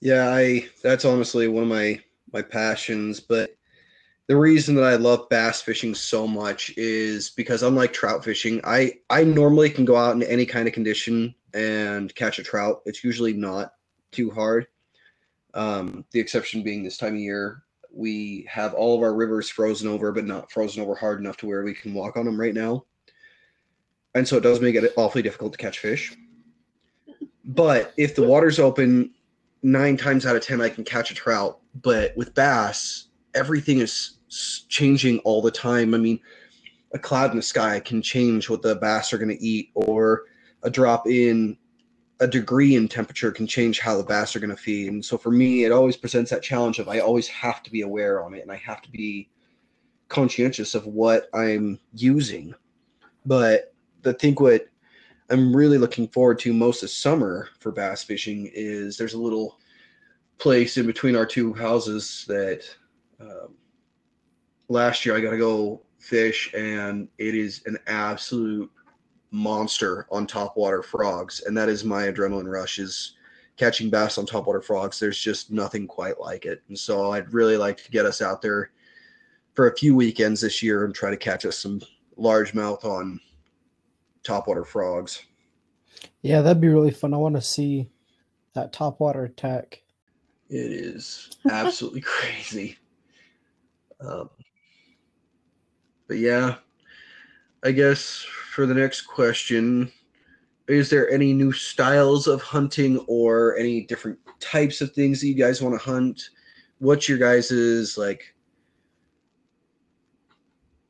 Yeah, 0.00 0.30
I 0.30 0.68
that's 0.82 1.04
honestly 1.04 1.46
one 1.46 1.64
of 1.64 1.68
my 1.68 2.00
my 2.32 2.42
passions, 2.42 3.20
but 3.20 3.56
the 4.26 4.36
reason 4.36 4.74
that 4.76 4.84
I 4.84 4.96
love 4.96 5.28
bass 5.28 5.60
fishing 5.62 5.94
so 5.94 6.26
much 6.26 6.72
is 6.76 7.30
because 7.30 7.62
unlike 7.62 7.92
trout 7.92 8.24
fishing, 8.24 8.60
I 8.64 8.94
I 9.10 9.24
normally 9.24 9.70
can 9.70 9.84
go 9.84 9.96
out 9.96 10.14
in 10.16 10.22
any 10.24 10.46
kind 10.46 10.66
of 10.68 10.74
condition 10.74 11.34
and 11.54 12.14
catch 12.14 12.38
a 12.38 12.44
trout. 12.44 12.82
It's 12.86 13.04
usually 13.04 13.32
not 13.32 13.72
too 14.12 14.30
hard. 14.30 14.66
Um, 15.54 16.04
the 16.12 16.20
exception 16.20 16.62
being 16.62 16.82
this 16.82 16.98
time 16.98 17.14
of 17.14 17.20
year, 17.20 17.62
we 17.90 18.46
have 18.50 18.74
all 18.74 18.94
of 18.94 19.02
our 19.02 19.14
rivers 19.14 19.48
frozen 19.48 19.88
over, 19.88 20.12
but 20.12 20.26
not 20.26 20.52
frozen 20.52 20.82
over 20.82 20.94
hard 20.94 21.20
enough 21.20 21.38
to 21.38 21.46
where 21.46 21.64
we 21.64 21.74
can 21.74 21.94
walk 21.94 22.16
on 22.16 22.26
them 22.26 22.38
right 22.38 22.54
now. 22.54 22.84
and 24.14 24.26
so 24.26 24.36
it 24.36 24.42
does 24.42 24.60
make 24.60 24.74
it 24.74 24.92
awfully 24.96 25.22
difficult 25.22 25.52
to 25.52 25.58
catch 25.58 25.78
fish. 25.78 26.16
But 27.44 27.92
if 27.96 28.14
the 28.14 28.26
water's 28.26 28.58
open, 28.58 29.12
nine 29.62 29.96
times 29.96 30.26
out 30.26 30.36
of 30.36 30.42
ten 30.42 30.60
I 30.60 30.68
can 30.68 30.84
catch 30.84 31.10
a 31.10 31.14
trout. 31.14 31.60
But 31.82 32.16
with 32.16 32.34
bass, 32.34 33.08
everything 33.34 33.78
is 33.78 34.18
changing 34.68 35.20
all 35.20 35.40
the 35.40 35.50
time. 35.50 35.94
I 35.94 35.98
mean, 35.98 36.20
a 36.92 36.98
cloud 36.98 37.30
in 37.30 37.36
the 37.36 37.42
sky 37.42 37.80
can 37.80 38.02
change 38.02 38.50
what 38.50 38.62
the 38.62 38.76
bass 38.76 39.12
are 39.12 39.18
going 39.18 39.36
to 39.36 39.44
eat, 39.44 39.70
or 39.74 40.24
a 40.62 40.70
drop 40.70 41.06
in 41.06 41.56
a 42.20 42.26
degree 42.26 42.74
in 42.74 42.88
temperature 42.88 43.30
can 43.30 43.46
change 43.46 43.78
how 43.78 43.96
the 43.96 44.02
bass 44.02 44.34
are 44.34 44.40
going 44.40 44.50
to 44.50 44.56
feed. 44.56 44.88
And 44.88 45.04
so 45.04 45.16
for 45.16 45.30
me, 45.30 45.64
it 45.64 45.72
always 45.72 45.96
presents 45.96 46.30
that 46.30 46.42
challenge 46.42 46.78
of 46.78 46.88
I 46.88 46.98
always 46.98 47.28
have 47.28 47.62
to 47.62 47.70
be 47.70 47.82
aware 47.82 48.24
on 48.24 48.34
it, 48.34 48.42
and 48.42 48.50
I 48.50 48.56
have 48.56 48.82
to 48.82 48.90
be 48.90 49.28
conscientious 50.08 50.74
of 50.74 50.86
what 50.86 51.28
I'm 51.32 51.78
using. 51.92 52.54
But 53.24 53.74
I 54.04 54.12
think 54.12 54.40
what 54.40 54.66
I'm 55.30 55.54
really 55.54 55.78
looking 55.78 56.08
forward 56.08 56.38
to 56.40 56.52
most 56.52 56.80
this 56.80 56.94
summer 56.94 57.48
for 57.60 57.70
bass 57.70 58.02
fishing 58.02 58.50
is 58.52 58.96
there's 58.96 59.14
a 59.14 59.20
little 59.20 59.58
place 60.38 60.76
in 60.76 60.86
between 60.86 61.14
our 61.14 61.26
two 61.26 61.52
houses 61.52 62.24
that 62.28 62.62
um, 63.20 63.54
last 64.68 65.04
year 65.04 65.16
I 65.16 65.20
got 65.20 65.30
to 65.30 65.38
go 65.38 65.82
fish, 65.98 66.52
and 66.54 67.08
it 67.18 67.34
is 67.34 67.62
an 67.66 67.76
absolute 67.86 68.70
monster 69.30 70.06
on 70.10 70.26
topwater 70.26 70.84
frogs, 70.84 71.42
and 71.46 71.56
that 71.56 71.68
is 71.68 71.84
my 71.84 72.04
adrenaline 72.04 72.50
rush 72.50 72.78
is 72.78 73.14
catching 73.56 73.90
bass 73.90 74.18
on 74.18 74.26
topwater 74.26 74.62
frogs. 74.62 74.98
There's 74.98 75.18
just 75.18 75.50
nothing 75.50 75.86
quite 75.86 76.20
like 76.20 76.46
it, 76.46 76.62
and 76.68 76.78
so 76.78 77.12
I'd 77.12 77.32
really 77.32 77.56
like 77.56 77.82
to 77.84 77.90
get 77.90 78.06
us 78.06 78.22
out 78.22 78.42
there 78.42 78.70
for 79.54 79.68
a 79.68 79.76
few 79.76 79.94
weekends 79.94 80.40
this 80.40 80.62
year 80.62 80.84
and 80.84 80.94
try 80.94 81.10
to 81.10 81.16
catch 81.16 81.44
us 81.44 81.58
some 81.58 81.80
largemouth 82.18 82.84
on 82.84 83.20
topwater 84.22 84.66
frogs. 84.66 85.24
Yeah, 86.22 86.42
that'd 86.42 86.60
be 86.60 86.68
really 86.68 86.90
fun. 86.90 87.14
I 87.14 87.16
want 87.16 87.36
to 87.36 87.42
see 87.42 87.88
that 88.54 88.72
top 88.72 89.00
water 89.00 89.24
attack. 89.24 89.82
It 90.48 90.72
is 90.72 91.30
absolutely 91.50 92.00
crazy. 92.00 92.78
Um, 94.00 94.30
but 96.06 96.18
yeah, 96.18 96.56
I 97.64 97.72
guess 97.72 98.24
for 98.52 98.66
the 98.66 98.74
next 98.74 99.02
question, 99.02 99.90
is 100.68 100.90
there 100.90 101.10
any 101.10 101.32
new 101.32 101.52
styles 101.52 102.26
of 102.26 102.42
hunting 102.42 102.98
or 103.08 103.56
any 103.56 103.82
different 103.82 104.18
types 104.40 104.80
of 104.80 104.92
things 104.92 105.20
that 105.20 105.28
you 105.28 105.34
guys 105.34 105.62
want 105.62 105.74
to 105.80 105.84
hunt? 105.90 106.30
What's 106.78 107.08
your 107.08 107.18
guys's 107.18 107.98
like? 107.98 108.34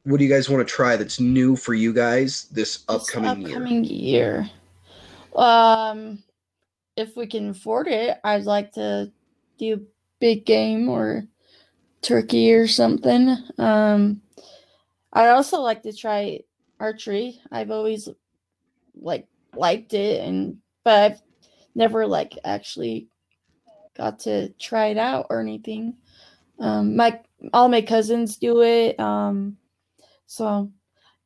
What 0.05 0.19
do 0.19 0.25
you 0.25 0.31
guys 0.31 0.49
want 0.49 0.67
to 0.67 0.73
try 0.75 0.97
that's 0.97 1.21
new 1.21 1.55
for 1.57 1.75
you 1.75 1.93
guys 1.93 2.45
this 2.45 2.79
This 2.79 2.85
upcoming, 2.89 3.43
year? 3.43 3.57
upcoming 3.57 3.85
year. 3.85 4.51
Um, 5.37 6.23
if 6.97 7.17
we 7.17 7.27
can 7.27 7.51
afford 7.51 7.89
it, 7.89 8.19
I'd 8.25 8.45
like 8.45 8.73
to 8.73 9.13
do 9.59 9.87
big 10.21 10.45
game 10.47 10.89
or 10.89 11.25
turkey 12.01 12.53
or 12.53 12.67
something. 12.67 13.37
Um, 13.59 14.23
I'd 15.13 15.29
also 15.29 15.61
like 15.61 15.83
to 15.83 15.93
try 15.93 16.41
archery. 16.81 17.41
I've 17.51 17.71
always 17.71 18.09
like 19.01 19.27
liked 19.55 19.95
it, 19.95 20.25
and 20.25 20.59
but 20.85 21.13
I've 21.13 21.23
never 21.75 22.07
like 22.07 22.39
actually 22.45 23.09
got 23.97 24.21
to 24.21 24.51
try 24.55 24.87
it 24.87 24.99
out 24.99 25.27
or 25.31 25.41
anything. 25.41 25.97
Um, 26.59 26.97
my 26.97 27.21
all 27.53 27.69
my 27.69 27.83
cousins 27.83 28.37
do 28.37 28.63
it. 28.63 28.99
Um, 28.99 29.57
so 30.27 30.71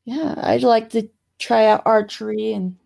yeah, 0.04 0.34
I'd 0.38 0.62
like 0.62 0.90
to 0.90 1.08
try 1.38 1.66
out 1.66 1.82
archery 1.84 2.52
and 2.52 2.76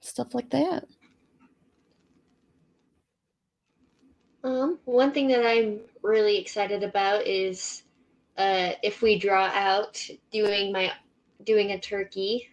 stuff 0.00 0.34
like 0.34 0.50
that. 0.50 0.84
Um, 4.44 4.78
one 4.84 5.12
thing 5.12 5.28
that 5.28 5.46
I'm 5.46 5.78
really 6.02 6.36
excited 6.36 6.82
about 6.82 7.26
is 7.26 7.81
uh, 8.36 8.72
if 8.82 9.02
we 9.02 9.18
draw 9.18 9.46
out 9.46 10.04
doing 10.30 10.72
my 10.72 10.92
doing 11.44 11.72
a 11.72 11.80
turkey, 11.80 12.48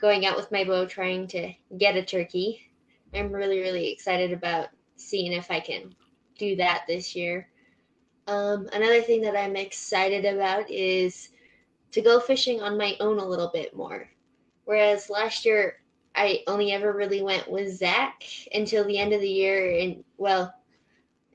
going 0.00 0.26
out 0.26 0.36
with 0.36 0.52
my 0.52 0.64
bow 0.64 0.86
trying 0.86 1.26
to 1.28 1.52
get 1.76 1.96
a 1.96 2.04
turkey. 2.04 2.62
I'm 3.14 3.32
really 3.32 3.60
really 3.60 3.90
excited 3.90 4.32
about 4.32 4.68
seeing 4.96 5.32
if 5.32 5.50
I 5.50 5.60
can 5.60 5.94
do 6.38 6.56
that 6.56 6.84
this 6.86 7.16
year. 7.16 7.48
Um, 8.26 8.68
another 8.72 9.00
thing 9.00 9.22
that 9.22 9.36
I'm 9.36 9.56
excited 9.56 10.24
about 10.24 10.70
is 10.70 11.30
to 11.92 12.02
go 12.02 12.20
fishing 12.20 12.60
on 12.60 12.76
my 12.76 12.96
own 13.00 13.18
a 13.18 13.26
little 13.26 13.50
bit 13.52 13.74
more. 13.74 14.08
Whereas 14.64 15.08
last 15.08 15.46
year 15.46 15.76
I 16.14 16.42
only 16.46 16.72
ever 16.72 16.92
really 16.92 17.22
went 17.22 17.50
with 17.50 17.76
Zach 17.76 18.22
until 18.52 18.84
the 18.84 18.98
end 18.98 19.12
of 19.12 19.20
the 19.20 19.28
year, 19.28 19.78
and 19.78 20.04
well, 20.16 20.52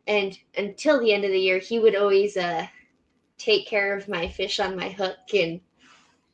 and 0.08 0.38
until 0.58 1.00
the 1.00 1.14
end 1.14 1.26
of 1.26 1.32
the 1.32 1.40
year, 1.40 1.58
he 1.58 1.80
would 1.80 1.96
always 1.96 2.38
uh, 2.38 2.68
take 3.44 3.68
care 3.68 3.96
of 3.96 4.08
my 4.08 4.28
fish 4.28 4.60
on 4.60 4.76
my 4.76 4.90
hook 4.90 5.18
and 5.34 5.60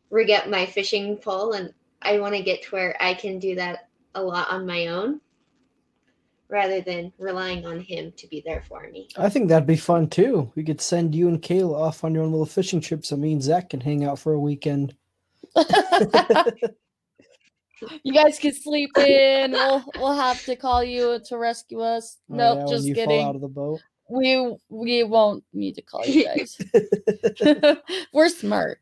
rig 0.10 0.30
up 0.30 0.48
my 0.48 0.66
fishing 0.66 1.18
pole. 1.18 1.54
And 1.54 1.74
I 2.02 2.20
want 2.20 2.36
to 2.36 2.44
get 2.44 2.64
to 2.64 2.70
where 2.70 2.96
I 3.00 3.14
can 3.14 3.40
do 3.40 3.56
that 3.56 3.90
a 4.16 4.22
lot 4.22 4.52
on 4.52 4.66
my 4.66 4.88
own 4.88 5.22
rather 6.50 6.82
than 6.82 7.14
relying 7.20 7.66
on 7.66 7.80
him 7.80 8.12
to 8.18 8.28
be 8.28 8.42
there 8.46 8.64
for 8.68 8.90
me. 8.92 9.08
I 9.18 9.30
think 9.30 9.50
that'd 9.50 9.68
be 9.68 9.76
fun 9.76 10.10
too. 10.10 10.52
We 10.56 10.64
could 10.64 10.82
send 10.82 11.14
you 11.14 11.28
and 11.28 11.42
Kayla 11.42 11.76
off 11.76 12.04
on 12.04 12.14
your 12.14 12.24
own 12.24 12.32
little 12.32 12.46
fishing 12.46 12.82
trip 12.82 13.06
so 13.06 13.16
me 13.16 13.34
and 13.34 13.44
Zach 13.44 13.70
can 13.70 13.82
hang 13.82 14.04
out 14.04 14.20
for 14.20 14.34
a 14.34 14.40
weekend. 14.40 14.96
you 18.04 18.14
guys 18.14 18.40
can 18.40 18.54
sleep 18.54 18.92
in. 18.98 19.52
We'll 19.52 19.86
we'll 19.96 20.16
have 20.16 20.44
to 20.46 20.56
call 20.56 20.84
you 20.84 21.20
to 21.26 21.38
rescue 21.38 21.82
us. 21.82 22.18
Oh, 22.32 22.36
nope, 22.36 22.60
yeah, 22.60 22.66
just 22.76 22.88
you 22.88 22.96
fall 22.96 23.06
kidding. 23.06 23.26
out 23.26 23.36
of 23.36 23.42
the 23.42 23.48
boat. 23.48 23.80
We 24.10 24.56
we 24.70 25.04
won't 25.04 25.44
need 25.54 25.76
to 25.76 25.82
call 25.82 26.06
you 26.06 26.26
guys. 26.36 26.58
We're 28.14 28.30
smart. 28.30 28.80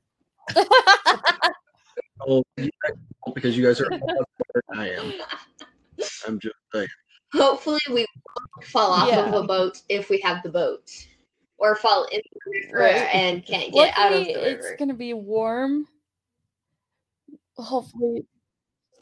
Oh, 2.27 2.43
you 2.57 2.69
guys 2.83 2.93
won't 3.25 3.35
because 3.35 3.57
you 3.57 3.63
guys 3.65 3.79
are 3.81 3.85
smarter 3.87 4.63
than 4.69 4.79
I 4.79 4.89
am. 4.91 5.13
I'm 6.27 6.39
just 6.39 6.55
like, 6.73 6.89
Hopefully, 7.33 7.79
we 7.89 8.05
won't 8.35 8.65
fall 8.65 8.91
off 8.91 9.09
Yeah. 9.09 9.25
of 9.25 9.33
a 9.33 9.43
boat 9.45 9.81
if 9.89 10.09
we 10.09 10.19
have 10.21 10.41
the 10.43 10.49
boat, 10.49 10.89
or 11.57 11.75
fall 11.75 12.05
in 12.11 12.21
the 12.33 12.39
river 12.67 12.77
Right. 12.79 13.13
and 13.13 13.45
can't 13.45 13.73
get 13.73 13.97
out 13.97 14.13
of 14.13 14.19
Luckily, 14.19 14.33
the 14.33 14.49
it's 14.51 14.71
gonna 14.79 14.93
be 14.93 15.13
warm. 15.13 15.87
Hopefully. 17.57 18.25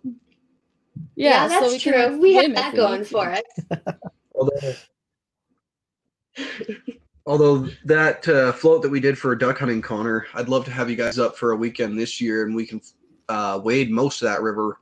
Yeah, 0.04 1.48
Yeah, 1.48 1.48
so 1.48 1.60
that's 1.62 1.74
we 1.74 1.80
true. 1.80 1.92
can 1.94 2.20
We 2.20 2.34
have 2.36 2.44
swim 2.46 2.52
if 2.52 2.58
that 2.58 2.76
going 2.76 3.04
for 3.04 3.30
us. 3.32 4.86
Although 6.38 7.56
although 7.56 7.68
that 7.86 8.28
uh, 8.28 8.52
float 8.52 8.82
that 8.84 8.90
we 8.90 9.00
did 9.00 9.18
for 9.18 9.32
a 9.32 9.38
duck 9.38 9.60
hunting, 9.60 9.82
Connor, 9.82 10.28
I'd 10.34 10.50
love 10.50 10.66
to 10.66 10.72
have 10.72 10.90
you 10.90 10.96
guys 10.96 11.18
up 11.20 11.36
for 11.38 11.52
a 11.52 11.56
weekend 11.56 11.98
this 12.00 12.20
year, 12.22 12.46
and 12.46 12.56
we 12.56 12.66
can 12.66 12.82
uh, 13.30 13.60
wade 13.64 13.90
most 13.92 14.22
of 14.22 14.28
that 14.28 14.42
river, 14.42 14.80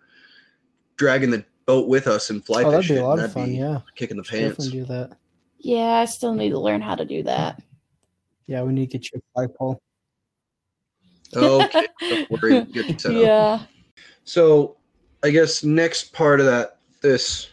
dragging 0.97 1.31
the 1.31 1.43
boat 1.65 1.87
with 1.87 2.07
us 2.07 2.29
and 2.29 2.45
fly 2.45 2.63
Oh, 2.63 2.71
that'd 2.71 2.85
fish 2.85 2.95
be 2.95 2.97
a 2.99 3.03
lot 3.05 3.13
of 3.13 3.19
that'd 3.21 3.33
fun. 3.33 3.49
be 3.49 3.55
Yeah, 3.57 3.79
kicking 3.95 4.17
the 4.17 4.23
pants. 4.23 4.57
definitely 4.57 4.79
do 4.79 4.85
that. 4.85 5.17
Yeah, 5.59 5.93
I 5.93 6.05
still 6.05 6.33
need 6.33 6.49
to 6.49 6.59
learn 6.59 6.81
how 6.81 6.95
to 6.95 7.05
do 7.05 7.23
that. 7.23 7.61
Yeah, 8.47 8.63
we 8.63 8.73
need 8.73 8.91
to 8.91 8.97
get 8.97 9.09
you 9.13 9.19
a 9.19 9.33
fly 9.33 9.53
pole. 9.57 9.81
Okay, 11.35 11.87
don't 12.09 12.29
worry, 12.31 12.65
get 12.65 12.89
you 12.89 12.99
set 12.99 13.15
up. 13.15 13.21
yeah. 13.21 13.59
So, 14.25 14.75
I 15.23 15.29
guess 15.29 15.63
next 15.63 16.13
part 16.13 16.39
of 16.41 16.45
that, 16.45 16.79
this 17.01 17.49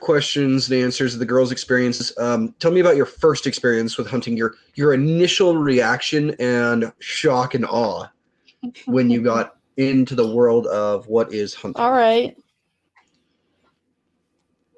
questions 0.00 0.70
and 0.70 0.82
answers 0.82 1.14
of 1.14 1.20
the 1.20 1.26
girls' 1.26 1.52
experiences. 1.52 2.12
Um, 2.18 2.54
tell 2.58 2.70
me 2.70 2.80
about 2.80 2.96
your 2.96 3.06
first 3.06 3.46
experience 3.46 3.96
with 3.96 4.08
hunting. 4.08 4.36
Your 4.36 4.54
your 4.74 4.92
initial 4.94 5.56
reaction 5.56 6.34
and 6.40 6.92
shock 6.98 7.54
and 7.54 7.64
awe 7.66 8.08
when 8.86 9.10
you 9.10 9.22
got 9.22 9.56
into 9.76 10.14
the 10.14 10.26
world 10.26 10.66
of 10.66 11.06
what 11.06 11.32
is 11.32 11.54
hunting. 11.54 11.80
All 11.82 11.92
right. 11.92 12.36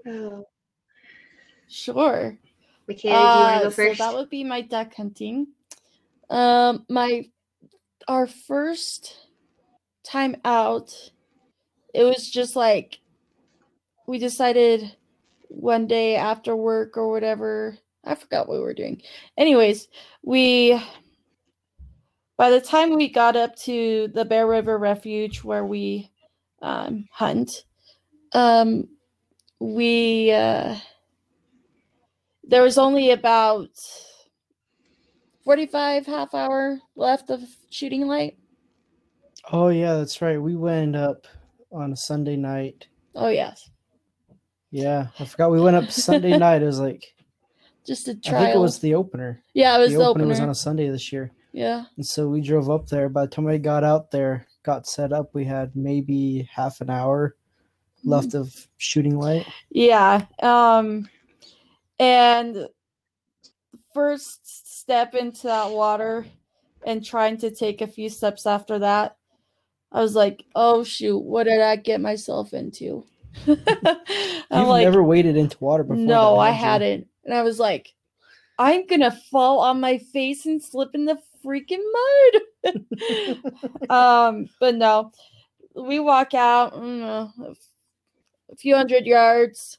Oh, 0.07 0.45
Sure. 1.69 2.39
Michaela, 2.87 3.33
do 3.33 3.39
you 3.39 3.45
want 3.45 3.57
Uh, 3.57 3.59
to 3.61 3.65
go 3.65 3.71
first? 3.71 3.99
So 3.99 4.05
that 4.05 4.15
would 4.15 4.29
be 4.29 4.45
my 4.45 4.61
duck 4.61 4.95
hunting. 4.95 5.47
Um, 6.29 6.85
my 6.89 7.31
our 8.09 8.27
first 8.27 9.17
time 10.05 10.37
out, 10.45 11.13
it 11.95 12.05
was 12.05 12.29
just 12.29 12.57
like 12.57 13.01
we 14.07 14.19
decided 14.19 14.97
one 15.53 15.87
day 15.87 16.17
after 16.17 16.57
work 16.57 16.97
or 16.97 17.11
whatever. 17.11 17.79
I 18.05 18.15
forgot 18.15 18.49
what 18.49 18.59
we 18.59 18.65
were 18.65 18.75
doing. 18.75 19.03
Anyways, 19.37 19.89
we 20.23 20.81
by 22.37 22.51
the 22.51 22.61
time 22.61 22.95
we 22.95 23.09
got 23.09 23.37
up 23.37 23.55
to 23.57 24.09
the 24.09 24.25
Bear 24.25 24.47
River 24.47 24.79
Refuge 24.79 25.45
where 25.45 25.65
we 25.65 26.11
um, 26.61 27.07
hunt, 27.13 27.65
um, 28.33 28.89
we 29.61 30.33
uh, 30.33 30.77
there 32.45 32.63
was 32.63 32.79
only 32.79 33.11
about 33.11 33.71
45 35.45 36.07
half 36.07 36.35
hour 36.35 36.81
left 36.97 37.31
of 37.31 37.43
shooting 37.71 38.07
light 38.07 38.37
Oh 39.51 39.69
yeah, 39.69 39.95
that's 39.95 40.23
right. 40.23 40.41
We 40.41 40.57
went 40.57 40.95
up 40.95 41.27
on 41.73 41.93
a 41.93 41.97
Sunday 41.97 42.37
night. 42.37 42.87
Oh 43.15 43.29
yes, 43.29 43.71
Yeah, 44.73 45.09
I 45.21 45.27
forgot 45.27 45.51
we 45.53 45.61
went 45.61 45.77
up 45.77 45.91
Sunday 45.93 46.37
night. 46.37 46.63
It 46.63 46.67
was 46.67 46.81
like 46.81 47.15
just 47.87 48.09
a 48.09 48.15
trial. 48.15 48.41
I 48.41 48.45
think 48.47 48.57
it 48.57 48.59
was 48.59 48.79
the 48.79 48.95
opener. 48.95 49.43
yeah, 49.53 49.77
it 49.77 49.81
was 49.81 49.93
the 49.93 49.99
the, 49.99 50.05
opener 50.05 50.25
opener. 50.25 50.27
was 50.27 50.41
on 50.41 50.49
a 50.49 50.55
Sunday 50.55 50.89
this 50.89 51.13
year, 51.13 51.31
yeah, 51.53 51.85
and 51.97 52.07
so 52.07 52.27
we 52.27 52.41
drove 52.41 52.71
up 52.71 52.89
there. 52.89 53.09
By 53.11 53.27
the 53.27 53.31
time 53.31 53.47
I 53.47 53.59
got 53.59 53.85
out 53.85 54.11
there, 54.11 54.47
got 54.63 54.87
set 54.89 55.13
up, 55.13 55.35
we 55.35 55.45
had 55.45 55.77
maybe 55.77 56.49
half 56.51 56.81
an 56.81 56.89
hour 56.89 57.37
left 58.03 58.35
of 58.35 58.67
shooting 58.79 59.19
light. 59.19 59.47
yeah. 59.71 60.25
Um, 60.43 61.09
and 62.01 62.67
first 63.95 64.81
step 64.81 65.15
into 65.15 65.49
that 65.49 65.71
water, 65.71 66.25
and 66.87 67.05
trying 67.05 67.37
to 67.37 67.51
take 67.51 67.83
a 67.83 67.87
few 67.87 68.09
steps 68.09 68.47
after 68.47 68.79
that, 68.79 69.19
I 69.93 70.01
was 70.01 70.15
like, 70.17 70.47
"Oh 70.55 70.83
shoot, 70.83 71.19
what 71.19 71.45
did 71.45 71.61
I 71.61 71.77
get 71.77 72.01
myself 72.01 72.55
into?" 72.55 73.05
You've 73.47 73.59
like, 74.51 74.85
never 74.85 75.03
waded 75.03 75.37
into 75.37 75.57
water 75.61 75.83
before. 75.83 75.97
No, 75.97 76.39
I 76.39 76.51
hadn't. 76.51 77.07
And 77.25 77.35
I 77.35 77.43
was 77.43 77.59
like, 77.59 77.95
I'm 78.59 78.87
gonna 78.87 79.11
fall 79.31 79.61
on 79.61 79.81
my 79.81 79.99
face 79.99 80.47
and 80.47 80.63
slip 80.63 80.91
in 80.95 81.05
the 81.05 81.19
freaking 81.45 81.83
mud. 82.65 82.81
um, 83.91 84.49
but 84.61 84.75
no, 84.75 85.13
we 85.75 85.99
walk 85.99 86.35
out 86.35 86.75
mm, 86.75 87.33
a 88.51 88.57
few 88.57 88.77
hundred 88.77 89.07
yards 89.07 89.79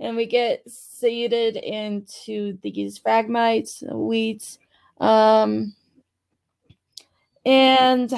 and 0.00 0.16
we 0.16 0.26
get 0.26 0.62
seated 0.68 1.56
into 1.56 2.58
these 2.62 2.98
phragmites, 2.98 3.82
weeds. 3.92 4.58
Um, 5.00 5.74
and 7.46 8.12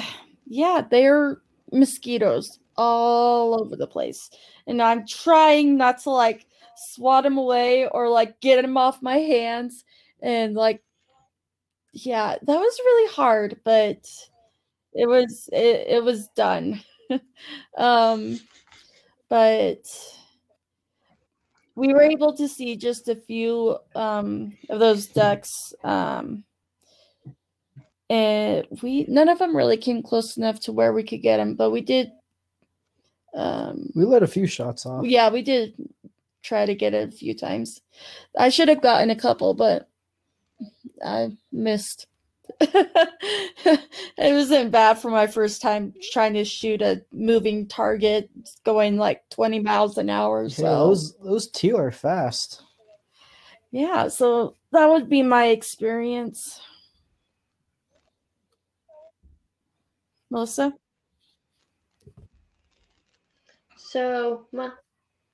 yeah, 0.47 0.81
they're 0.89 1.41
mosquitoes 1.71 2.59
all 2.77 3.59
over 3.59 3.75
the 3.75 3.87
place. 3.87 4.29
And 4.67 4.81
I'm 4.81 5.05
trying 5.07 5.77
not 5.77 5.99
to 6.03 6.11
like 6.11 6.45
swat 6.75 7.23
them 7.23 7.37
away 7.37 7.87
or 7.87 8.09
like 8.09 8.39
get 8.39 8.61
them 8.61 8.77
off 8.77 9.01
my 9.01 9.17
hands. 9.17 9.83
And 10.21 10.55
like, 10.55 10.81
yeah, 11.93 12.35
that 12.41 12.59
was 12.59 12.79
really 12.79 13.13
hard, 13.13 13.59
but 13.63 14.05
it 14.93 15.07
was 15.07 15.49
it, 15.51 15.87
it 15.87 16.03
was 16.03 16.27
done. 16.29 16.81
um, 17.77 18.39
but 19.29 19.85
we 21.75 21.93
were 21.93 22.01
able 22.01 22.33
to 22.35 22.47
see 22.47 22.75
just 22.75 23.07
a 23.07 23.15
few 23.15 23.77
um, 23.95 24.57
of 24.69 24.79
those 24.79 25.05
ducks. 25.05 25.73
Um, 25.83 26.43
and 28.09 28.65
we 28.81 29.05
none 29.07 29.29
of 29.29 29.39
them 29.39 29.55
really 29.55 29.77
came 29.77 30.01
close 30.01 30.37
enough 30.37 30.59
to 30.61 30.71
where 30.71 30.93
we 30.93 31.03
could 31.03 31.21
get 31.21 31.37
them, 31.37 31.55
but 31.55 31.71
we 31.71 31.81
did. 31.81 32.11
Um, 33.33 33.91
We 33.95 34.05
let 34.05 34.23
a 34.23 34.27
few 34.27 34.47
shots 34.47 34.85
off. 34.85 35.05
yeah, 35.05 35.29
we 35.29 35.41
did 35.41 35.73
try 36.43 36.65
to 36.65 36.75
get 36.75 36.93
it 36.93 37.09
a 37.09 37.11
few 37.11 37.33
times. 37.33 37.81
I 38.37 38.49
should 38.49 38.69
have 38.69 38.81
gotten 38.81 39.09
a 39.09 39.15
couple, 39.15 39.53
but 39.53 39.89
I 41.03 41.31
missed. 41.51 42.07
it 42.61 43.79
wasn't 44.17 44.71
bad 44.71 44.97
for 44.97 45.11
my 45.11 45.27
first 45.27 45.61
time 45.61 45.93
trying 46.13 46.33
to 46.33 46.45
shoot 46.45 46.81
a 46.81 47.03
moving 47.11 47.67
target 47.67 48.29
going 48.63 48.97
like 48.97 49.27
20 49.29 49.59
miles 49.59 49.97
an 49.97 50.09
hour. 50.09 50.45
Yeah, 50.45 50.69
those 50.69 51.17
those 51.17 51.47
teal 51.51 51.77
are 51.77 51.91
fast. 51.91 52.63
yeah, 53.71 54.07
so 54.07 54.55
that 54.71 54.89
would 54.89 55.09
be 55.09 55.21
my 55.21 55.47
experience. 55.47 56.61
Melissa? 60.29 60.73
So 63.97 64.45
my 64.51 64.69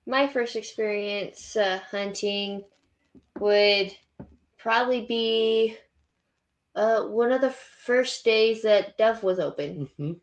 my 0.05 0.25
first 0.25 0.55
experience 0.55 1.57
uh, 1.57 1.81
hunting 1.91 2.63
would 3.37 3.93
probably 4.57 5.01
be 5.05 5.75
uh, 6.73 7.03
one 7.03 7.33
of 7.33 7.41
the 7.41 7.49
first 7.51 8.23
days 8.23 8.61
that 8.61 8.97
Dove 8.97 9.21
was 9.21 9.37
open. 9.37 9.89
Mhm. 9.99 10.19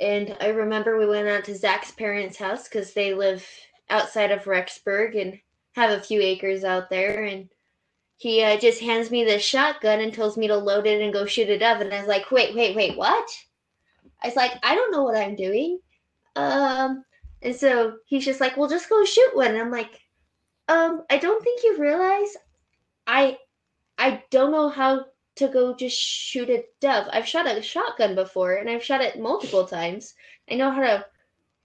And 0.00 0.36
I 0.40 0.48
remember 0.48 0.98
we 0.98 1.06
went 1.06 1.28
out 1.28 1.44
to 1.44 1.54
Zach's 1.54 1.92
parents' 1.92 2.36
house 2.36 2.64
because 2.64 2.94
they 2.94 3.14
live 3.14 3.48
outside 3.88 4.32
of 4.32 4.46
Rexburg 4.46 5.14
and 5.14 5.38
have 5.76 5.90
a 5.90 6.02
few 6.02 6.20
acres 6.20 6.64
out 6.64 6.90
there. 6.90 7.22
And 7.22 7.48
he 8.16 8.42
uh, 8.42 8.58
just 8.58 8.80
hands 8.80 9.12
me 9.12 9.22
this 9.22 9.44
shotgun 9.44 10.00
and 10.00 10.12
tells 10.12 10.36
me 10.36 10.48
to 10.48 10.56
load 10.56 10.88
it 10.88 11.00
and 11.00 11.12
go 11.12 11.26
shoot 11.26 11.48
a 11.48 11.60
dove. 11.60 11.80
And 11.80 11.94
I 11.94 12.00
was 12.00 12.08
like, 12.08 12.32
wait, 12.32 12.56
wait, 12.56 12.74
wait, 12.74 12.98
what? 12.98 13.30
I 14.20 14.26
was 14.26 14.36
like, 14.36 14.50
I 14.64 14.74
don't 14.74 14.90
know 14.90 15.04
what 15.04 15.16
I'm 15.16 15.36
doing. 15.36 15.78
Um, 16.34 17.04
and 17.42 17.54
so 17.54 17.96
he's 18.06 18.24
just 18.24 18.40
like, 18.40 18.56
well, 18.56 18.68
just 18.68 18.88
go 18.88 19.04
shoot 19.04 19.34
one. 19.34 19.48
And 19.48 19.58
I'm 19.58 19.70
like, 19.70 20.00
um, 20.68 21.02
I 21.10 21.18
don't 21.18 21.42
think 21.42 21.62
you 21.64 21.78
realize 21.78 22.36
I 23.06 23.38
I 23.98 24.22
don't 24.30 24.52
know 24.52 24.68
how 24.68 25.06
to 25.36 25.48
go 25.48 25.74
just 25.74 25.98
shoot 25.98 26.50
a 26.50 26.64
dove. 26.80 27.08
I've 27.12 27.26
shot 27.26 27.46
a 27.46 27.60
shotgun 27.62 28.14
before 28.14 28.54
and 28.54 28.68
I've 28.68 28.84
shot 28.84 29.00
it 29.00 29.20
multiple 29.20 29.66
times. 29.66 30.14
I 30.50 30.54
know 30.54 30.70
how 30.70 30.80
to 30.82 31.06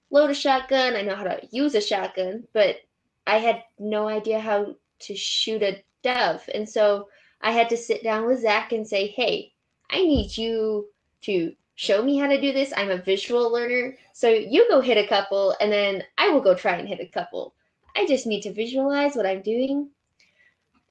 load 0.09 0.29
a 0.29 0.33
shotgun, 0.33 0.95
I 0.95 1.01
know 1.01 1.15
how 1.15 1.23
to 1.23 1.39
use 1.51 1.75
a 1.75 1.81
shotgun, 1.81 2.47
but 2.53 2.77
I 3.25 3.37
had 3.37 3.63
no 3.77 4.07
idea 4.07 4.39
how 4.39 4.75
to 4.99 5.15
shoot 5.15 5.61
a 5.61 5.83
dove. 6.01 6.47
And 6.53 6.67
so 6.67 7.09
I 7.41 7.51
had 7.51 7.69
to 7.69 7.77
sit 7.77 8.03
down 8.03 8.25
with 8.25 8.41
Zach 8.41 8.71
and 8.71 8.87
say, 8.87 9.07
hey, 9.07 9.53
I 9.89 9.97
need 9.97 10.35
you 10.37 10.87
to 11.23 11.53
show 11.77 12.01
me 12.01 12.17
how 12.17 12.27
to 12.27 12.41
do 12.41 12.51
this. 12.51 12.73
I'm 12.75 12.89
a 12.89 12.97
visual 12.97 13.53
learner. 13.53 13.95
So 14.11 14.27
you 14.29 14.67
go 14.67 14.81
hit 14.81 14.97
a 14.97 15.07
couple 15.07 15.55
and 15.61 15.71
then 15.71 16.03
I 16.17 16.29
will 16.29 16.41
go 16.41 16.55
try 16.55 16.73
and 16.73 16.87
hit 16.87 16.99
a 16.99 17.05
couple. 17.05 17.53
I 17.95 18.07
just 18.07 18.25
need 18.25 18.41
to 18.41 18.51
visualize 18.51 19.15
what 19.15 19.27
I'm 19.27 19.43
doing. 19.43 19.91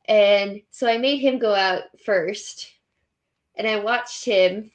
And 0.07 0.63
so 0.71 0.87
I 0.87 0.97
made 0.97 1.19
him 1.19 1.41
go 1.41 1.55
out 1.55 1.83
first. 2.05 2.71
And 3.57 3.67
I 3.67 3.81
watched 3.81 4.25
him 4.25 4.71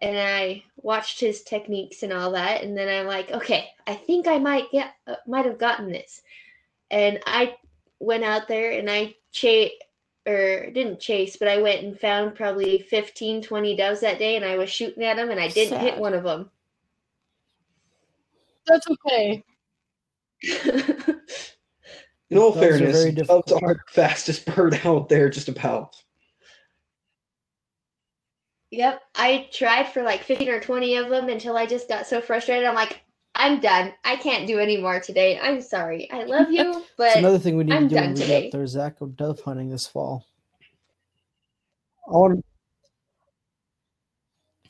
and 0.00 0.16
I 0.16 0.62
watched 0.76 1.18
his 1.18 1.42
techniques 1.42 2.04
and 2.04 2.12
all 2.12 2.30
that. 2.32 2.62
And 2.62 2.76
then 2.76 2.88
I'm 2.88 3.06
like, 3.06 3.32
okay, 3.32 3.70
I 3.88 3.94
think 3.94 4.28
I 4.28 4.38
might 4.38 4.70
get, 4.70 4.94
uh, 5.08 5.16
might 5.26 5.46
have 5.46 5.58
gotten 5.58 5.90
this. 5.90 6.22
And 6.92 7.18
I 7.26 7.56
went 7.98 8.22
out 8.22 8.46
there 8.46 8.78
and 8.78 8.88
I 8.88 9.16
chased, 9.32 9.74
or 10.26 10.70
didn't 10.70 11.00
chase, 11.00 11.36
but 11.36 11.48
I 11.48 11.62
went 11.62 11.82
and 11.82 11.98
found 11.98 12.34
probably 12.34 12.78
15, 12.78 13.42
20 13.42 13.76
doves 13.76 14.00
that 14.00 14.18
day. 14.18 14.36
And 14.36 14.44
I 14.44 14.56
was 14.56 14.70
shooting 14.70 15.04
at 15.04 15.16
them 15.16 15.30
and 15.30 15.40
I 15.40 15.48
didn't 15.48 15.80
hit 15.80 15.98
one 15.98 16.14
of 16.14 16.24
them. 16.24 16.50
That's 18.66 18.86
okay. 18.88 19.44
In 22.30 22.38
all 22.38 22.52
Doves 22.52 22.60
fairness, 22.60 22.96
very 22.96 23.12
doves 23.12 23.52
are 23.52 23.74
the 23.74 23.80
fastest 23.88 24.46
bird 24.54 24.80
out 24.84 25.08
there, 25.08 25.28
just 25.28 25.48
about. 25.48 25.96
Yep, 28.70 29.00
I 29.16 29.48
tried 29.52 29.88
for 29.88 30.02
like 30.02 30.22
15 30.22 30.48
or 30.48 30.60
20 30.60 30.96
of 30.96 31.08
them 31.08 31.28
until 31.28 31.56
I 31.56 31.66
just 31.66 31.88
got 31.88 32.06
so 32.06 32.20
frustrated. 32.20 32.66
I'm 32.66 32.76
like, 32.76 33.00
I'm 33.40 33.58
done. 33.58 33.94
I 34.04 34.16
can't 34.16 34.46
do 34.46 34.58
any 34.58 34.76
more 34.76 35.00
today. 35.00 35.38
I'm 35.38 35.62
sorry. 35.62 36.10
I 36.10 36.24
love 36.24 36.52
you, 36.52 36.70
It's 36.76 36.90
but 36.98 37.16
another 37.16 37.38
thing 37.38 37.56
we 37.56 37.64
need 37.64 37.72
I'm 37.72 37.88
to 37.88 37.88
do 37.88 37.94
when 37.94 38.04
done 38.04 38.14
we 38.14 38.20
today. 38.20 38.40
get 38.42 38.46
up 38.48 38.52
there. 38.52 38.66
Zach 38.66 38.98
go 38.98 39.06
dove 39.06 39.40
hunting 39.40 39.70
this 39.70 39.86
fall. 39.86 40.26
I 42.06 42.10
want. 42.12 42.44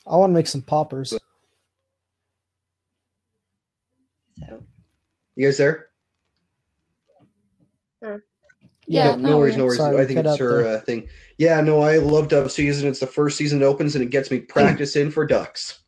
I 0.07 0.15
want 0.15 0.29
to 0.29 0.33
make 0.33 0.47
some 0.47 0.61
poppers. 0.61 1.09
so, 1.09 1.19
You 5.35 5.47
guys 5.47 5.57
there? 5.57 5.89
Yeah, 8.87 9.15
no, 9.15 9.31
no 9.31 9.37
worries, 9.37 9.57
no 9.57 9.65
worries. 9.65 9.77
Sorry, 9.79 10.01
I 10.01 10.05
think 10.05 10.25
it's 10.25 10.37
her 10.37 10.65
uh, 10.65 10.79
thing. 10.79 11.09
Yeah, 11.37 11.59
no, 11.59 11.81
I 11.81 11.97
love 11.97 12.29
dove 12.29 12.51
season. 12.51 12.87
It's 12.87 12.99
the 13.01 13.07
first 13.07 13.37
season 13.37 13.61
it 13.61 13.65
opens, 13.65 13.95
and 13.95 14.03
it 14.03 14.11
gets 14.11 14.31
me 14.31 14.39
practice 14.39 14.95
in 14.95 15.11
for 15.11 15.25
ducks. 15.25 15.80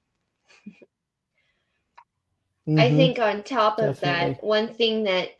I 2.67 2.89
Mhm. 2.89 2.95
think 2.95 3.19
on 3.19 3.43
top 3.43 3.77
of 3.77 3.99
Definitely. 3.99 4.33
that, 4.35 4.43
one 4.43 4.73
thing 4.73 5.03
that 5.03 5.37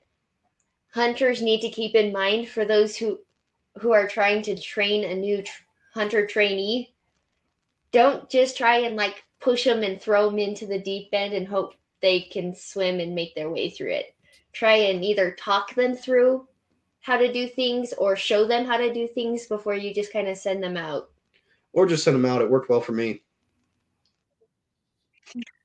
hunters 0.91 1.41
need 1.41 1.61
to 1.61 1.69
keep 1.69 1.95
in 1.95 2.11
mind 2.11 2.49
for 2.49 2.65
those 2.65 2.95
who 2.97 3.19
who 3.79 3.91
are 3.91 4.07
trying 4.07 4.43
to 4.43 4.55
train 4.59 5.03
a 5.03 5.15
new 5.15 5.41
tr- 5.41 5.63
hunter 5.93 6.27
trainee, 6.27 6.93
don't 7.91 8.29
just 8.29 8.55
try 8.55 8.77
and 8.79 8.95
like 8.95 9.23
push 9.39 9.63
them 9.63 9.81
and 9.83 9.99
throw 9.99 10.29
them 10.29 10.37
into 10.37 10.67
the 10.67 10.77
deep 10.77 11.09
end 11.11 11.33
and 11.33 11.47
hope 11.47 11.73
they 12.01 12.21
can 12.21 12.53
swim 12.53 12.99
and 12.99 13.15
make 13.15 13.33
their 13.33 13.49
way 13.49 13.69
through 13.69 13.91
it. 13.91 14.13
Try 14.51 14.75
and 14.75 15.03
either 15.03 15.31
talk 15.31 15.73
them 15.73 15.95
through 15.95 16.47
how 16.99 17.17
to 17.17 17.31
do 17.33 17.47
things 17.47 17.93
or 17.93 18.15
show 18.15 18.45
them 18.45 18.65
how 18.65 18.77
to 18.77 18.93
do 18.93 19.07
things 19.07 19.47
before 19.47 19.73
you 19.75 19.93
just 19.93 20.13
kind 20.13 20.27
of 20.27 20.37
send 20.37 20.61
them 20.61 20.77
out. 20.77 21.09
Or 21.71 21.87
just 21.87 22.03
send 22.03 22.15
them 22.15 22.25
out. 22.25 22.41
It 22.41 22.49
worked 22.49 22.69
well 22.69 22.81
for 22.81 22.91
me. 22.91 23.23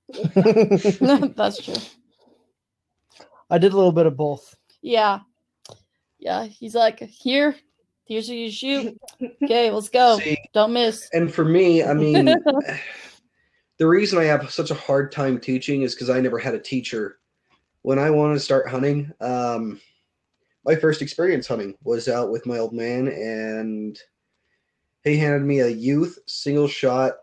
That's 0.34 1.62
true. 1.62 1.74
I 3.50 3.58
did 3.58 3.72
a 3.72 3.76
little 3.76 3.92
bit 3.92 4.06
of 4.06 4.16
both. 4.16 4.54
Yeah. 4.82 5.20
Yeah. 6.18 6.44
He's 6.44 6.74
like, 6.74 7.00
here, 7.00 7.54
here's 8.04 8.28
who 8.28 8.34
you 8.34 8.50
shoot. 8.50 8.98
Okay, 9.42 9.70
let's 9.70 9.88
go. 9.88 10.18
See, 10.18 10.38
Don't 10.52 10.72
miss. 10.72 11.08
and 11.12 11.32
for 11.32 11.44
me, 11.44 11.82
I 11.82 11.94
mean, 11.94 12.24
the 13.78 13.86
reason 13.86 14.18
I 14.18 14.24
have 14.24 14.50
such 14.50 14.70
a 14.70 14.74
hard 14.74 15.12
time 15.12 15.38
teaching 15.38 15.82
is 15.82 15.94
because 15.94 16.10
I 16.10 16.20
never 16.20 16.38
had 16.38 16.54
a 16.54 16.60
teacher. 16.60 17.18
When 17.82 17.98
I 17.98 18.10
wanted 18.10 18.34
to 18.34 18.40
start 18.40 18.68
hunting, 18.68 19.12
um, 19.20 19.80
my 20.64 20.74
first 20.74 21.00
experience 21.00 21.46
hunting 21.46 21.74
was 21.84 22.08
out 22.08 22.30
with 22.30 22.44
my 22.44 22.58
old 22.58 22.74
man, 22.74 23.08
and 23.08 23.98
he 25.04 25.16
handed 25.16 25.42
me 25.42 25.60
a 25.60 25.68
youth 25.68 26.18
single 26.26 26.68
shot 26.68 27.14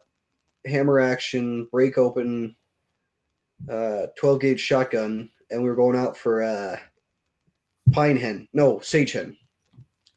hammer 0.66 1.00
action 1.00 1.68
break 1.72 1.98
open 1.98 2.56
uh, 3.70 4.08
12 4.18 4.42
gauge 4.42 4.60
shotgun, 4.60 5.30
and 5.50 5.62
we 5.62 5.70
were 5.70 5.76
going 5.76 5.98
out 5.98 6.18
for 6.18 6.44
uh, 6.44 6.78
pine 7.92 8.18
hen, 8.18 8.48
no 8.54 8.80
sage 8.80 9.12
hen, 9.14 9.38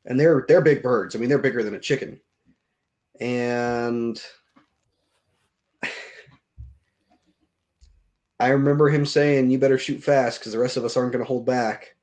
and 0.06 0.18
they're 0.18 0.44
they're 0.48 0.60
big 0.60 0.82
birds. 0.82 1.14
I 1.14 1.18
mean, 1.18 1.28
they're 1.28 1.38
bigger 1.38 1.62
than 1.62 1.74
a 1.74 1.80
chicken, 1.80 2.20
and 3.20 4.20
I 8.40 8.48
remember 8.48 8.88
him 8.88 9.06
saying, 9.06 9.50
"You 9.50 9.58
better 9.58 9.78
shoot 9.78 10.02
fast 10.02 10.40
because 10.40 10.52
the 10.52 10.58
rest 10.58 10.76
of 10.76 10.84
us 10.84 10.96
aren't 10.96 11.12
going 11.12 11.24
to 11.24 11.28
hold 11.28 11.46
back." 11.46 11.94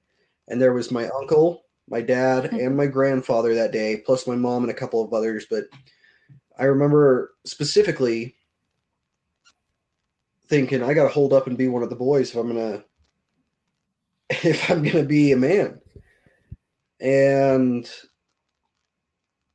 And 0.48 0.62
there 0.62 0.74
was 0.74 0.92
my 0.92 1.08
uncle, 1.10 1.66
my 1.90 2.02
dad, 2.02 2.46
and 2.54 2.78
my 2.78 2.88
grandfather 2.88 3.56
that 3.56 3.72
day, 3.72 4.02
plus 4.06 4.28
my 4.28 4.36
mom 4.36 4.64
and 4.64 4.72
a 4.72 4.76
couple 4.76 5.04
of 5.04 5.14
others. 5.14 5.46
But 5.50 5.66
I 6.58 6.66
remember 6.66 7.34
specifically 7.46 8.36
thinking, 10.48 10.84
"I 10.84 10.94
got 10.94 11.04
to 11.04 11.10
hold 11.10 11.34
up 11.34 11.48
and 11.48 11.58
be 11.58 11.68
one 11.68 11.84
of 11.84 11.90
the 11.90 11.96
boys 11.96 12.32
if 12.32 12.38
I'm 12.38 12.48
gonna 12.48 12.84
if 14.30 14.70
I'm 14.70 14.84
gonna 14.84 15.04
be 15.04 15.32
a 15.32 15.38
man." 15.38 15.80
And 17.02 17.90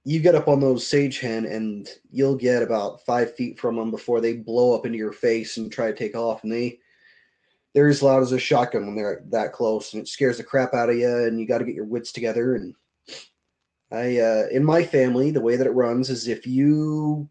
you 0.05 0.21
get 0.21 0.35
up 0.35 0.49
on 0.49 0.61
those 0.61 0.87
sage 0.87 1.21
hen 1.21 1.45
and 1.47 1.89
you'll 2.11 2.37
get 2.37 2.63
about 2.63 3.05
five 3.05 3.35
feet 3.35 3.59
from 3.59 3.77
them 3.77 3.91
before 3.91 4.21
they 4.21 4.35
blow 4.35 4.75
up 4.75 4.87
into 4.87 4.99
your 4.99 5.13
face 5.13 5.57
and 5.57 5.71
try 5.71 5.87
to 5.87 5.97
take 5.97 6.15
off 6.15 6.43
and 6.43 6.53
they 6.53 6.79
they're 7.75 7.89
as 7.89 8.03
loud 8.03 8.23
as 8.23 8.33
a 8.33 8.39
shotgun 8.39 8.87
when 8.87 8.97
they're 8.97 9.23
that 9.29 9.53
close 9.53 9.93
and 9.93 10.03
it 10.03 10.09
scares 10.09 10.39
the 10.39 10.45
crap 10.45 10.75
out 10.75 10.91
of 10.91 10.97
you 10.97 11.25
and 11.25 11.39
you 11.39 11.47
got 11.47 11.59
to 11.59 11.65
get 11.65 11.75
your 11.75 11.85
wits 11.85 12.13
together 12.13 12.55
and 12.55 12.75
i 13.93 14.19
uh, 14.19 14.47
in 14.51 14.65
my 14.65 14.83
family 14.83 15.31
the 15.31 15.41
way 15.41 15.57
that 15.57 15.67
it 15.67 15.75
runs 15.75 16.09
is 16.09 16.29
if 16.29 16.47
you 16.47 17.29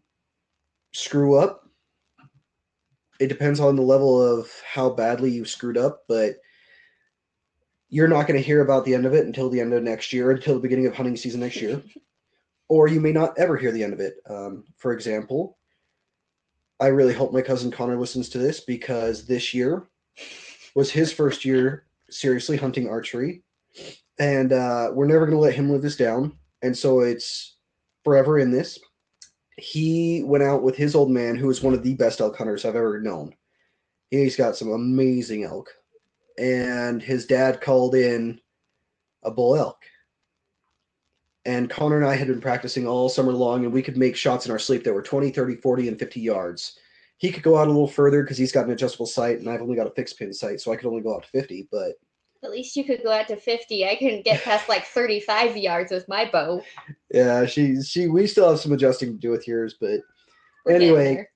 screw 0.92 1.36
up 1.36 1.68
it 3.20 3.28
depends 3.28 3.60
on 3.60 3.76
the 3.76 3.82
level 3.82 4.20
of 4.20 4.50
how 4.66 4.90
badly 4.90 5.30
you 5.30 5.44
screwed 5.44 5.78
up 5.78 6.02
but 6.08 6.36
you're 7.88 8.08
not 8.08 8.26
going 8.26 8.38
to 8.38 8.46
hear 8.46 8.62
about 8.62 8.84
the 8.84 8.94
end 8.94 9.04
of 9.06 9.14
it 9.14 9.26
until 9.26 9.50
the 9.50 9.60
end 9.60 9.72
of 9.72 9.82
next 9.82 10.12
year 10.12 10.30
until 10.30 10.54
the 10.54 10.60
beginning 10.60 10.86
of 10.86 10.94
hunting 10.94 11.16
season 11.16 11.40
next 11.40 11.60
year 11.60 11.82
or 12.70 12.86
you 12.86 13.00
may 13.00 13.12
not 13.12 13.36
ever 13.36 13.56
hear 13.56 13.72
the 13.72 13.82
end 13.82 13.92
of 13.92 14.00
it. 14.00 14.14
Um, 14.30 14.64
for 14.78 14.92
example, 14.92 15.58
I 16.78 16.86
really 16.86 17.12
hope 17.12 17.32
my 17.32 17.42
cousin 17.42 17.70
Connor 17.70 17.98
listens 17.98 18.30
to 18.30 18.38
this 18.38 18.60
because 18.60 19.26
this 19.26 19.52
year 19.52 19.88
was 20.74 20.90
his 20.90 21.12
first 21.12 21.44
year 21.44 21.84
seriously 22.08 22.56
hunting 22.56 22.88
archery, 22.88 23.42
and 24.18 24.52
uh, 24.52 24.90
we're 24.94 25.06
never 25.06 25.26
going 25.26 25.36
to 25.36 25.42
let 25.42 25.54
him 25.54 25.68
live 25.68 25.82
this 25.82 25.96
down. 25.96 26.32
And 26.62 26.76
so 26.76 27.00
it's 27.00 27.56
forever 28.04 28.38
in 28.38 28.52
this. 28.52 28.78
He 29.60 30.22
went 30.24 30.44
out 30.44 30.62
with 30.62 30.76
his 30.76 30.94
old 30.94 31.10
man, 31.10 31.36
who 31.36 31.50
is 31.50 31.62
one 31.62 31.74
of 31.74 31.82
the 31.82 31.94
best 31.94 32.20
elk 32.20 32.36
hunters 32.36 32.64
I've 32.64 32.76
ever 32.76 33.00
known. 33.00 33.34
He's 34.10 34.36
got 34.36 34.56
some 34.56 34.72
amazing 34.72 35.44
elk, 35.44 35.70
and 36.38 37.02
his 37.02 37.26
dad 37.26 37.60
called 37.60 37.94
in 37.94 38.40
a 39.22 39.30
bull 39.30 39.56
elk 39.56 39.76
and 41.44 41.70
Connor 41.70 41.96
and 41.96 42.06
I 42.06 42.16
had 42.16 42.28
been 42.28 42.40
practicing 42.40 42.86
all 42.86 43.08
summer 43.08 43.32
long, 43.32 43.64
and 43.64 43.72
we 43.72 43.82
could 43.82 43.96
make 43.96 44.16
shots 44.16 44.44
in 44.44 44.52
our 44.52 44.58
sleep 44.58 44.84
that 44.84 44.92
were 44.92 45.02
20, 45.02 45.30
30, 45.30 45.56
40, 45.56 45.88
and 45.88 45.98
50 45.98 46.20
yards. 46.20 46.78
He 47.16 47.30
could 47.30 47.42
go 47.42 47.56
out 47.56 47.66
a 47.66 47.70
little 47.70 47.88
further 47.88 48.22
because 48.22 48.38
he's 48.38 48.52
got 48.52 48.66
an 48.66 48.72
adjustable 48.72 49.06
sight, 49.06 49.38
and 49.38 49.48
I've 49.48 49.62
only 49.62 49.76
got 49.76 49.86
a 49.86 49.92
fixed 49.92 50.18
pin 50.18 50.32
sight, 50.32 50.60
so 50.60 50.72
I 50.72 50.76
could 50.76 50.86
only 50.86 51.02
go 51.02 51.14
out 51.14 51.22
to 51.22 51.28
50. 51.30 51.68
But 51.70 51.94
At 52.42 52.50
least 52.50 52.74
you 52.74 52.84
could 52.84 53.02
go 53.02 53.12
out 53.12 53.28
to 53.28 53.36
50. 53.36 53.86
I 53.86 53.96
couldn't 53.96 54.24
get 54.24 54.42
past 54.42 54.68
like 54.68 54.86
35 54.86 55.56
yards 55.56 55.92
with 55.92 56.08
my 56.08 56.28
bow. 56.30 56.62
yeah, 57.12 57.44
she, 57.44 57.82
she, 57.82 58.08
we 58.08 58.26
still 58.26 58.48
have 58.50 58.60
some 58.60 58.72
adjusting 58.72 59.12
to 59.12 59.18
do 59.18 59.30
with 59.30 59.46
yours. 59.46 59.76
But 59.78 60.00
We're 60.64 60.72
anyway. 60.72 61.26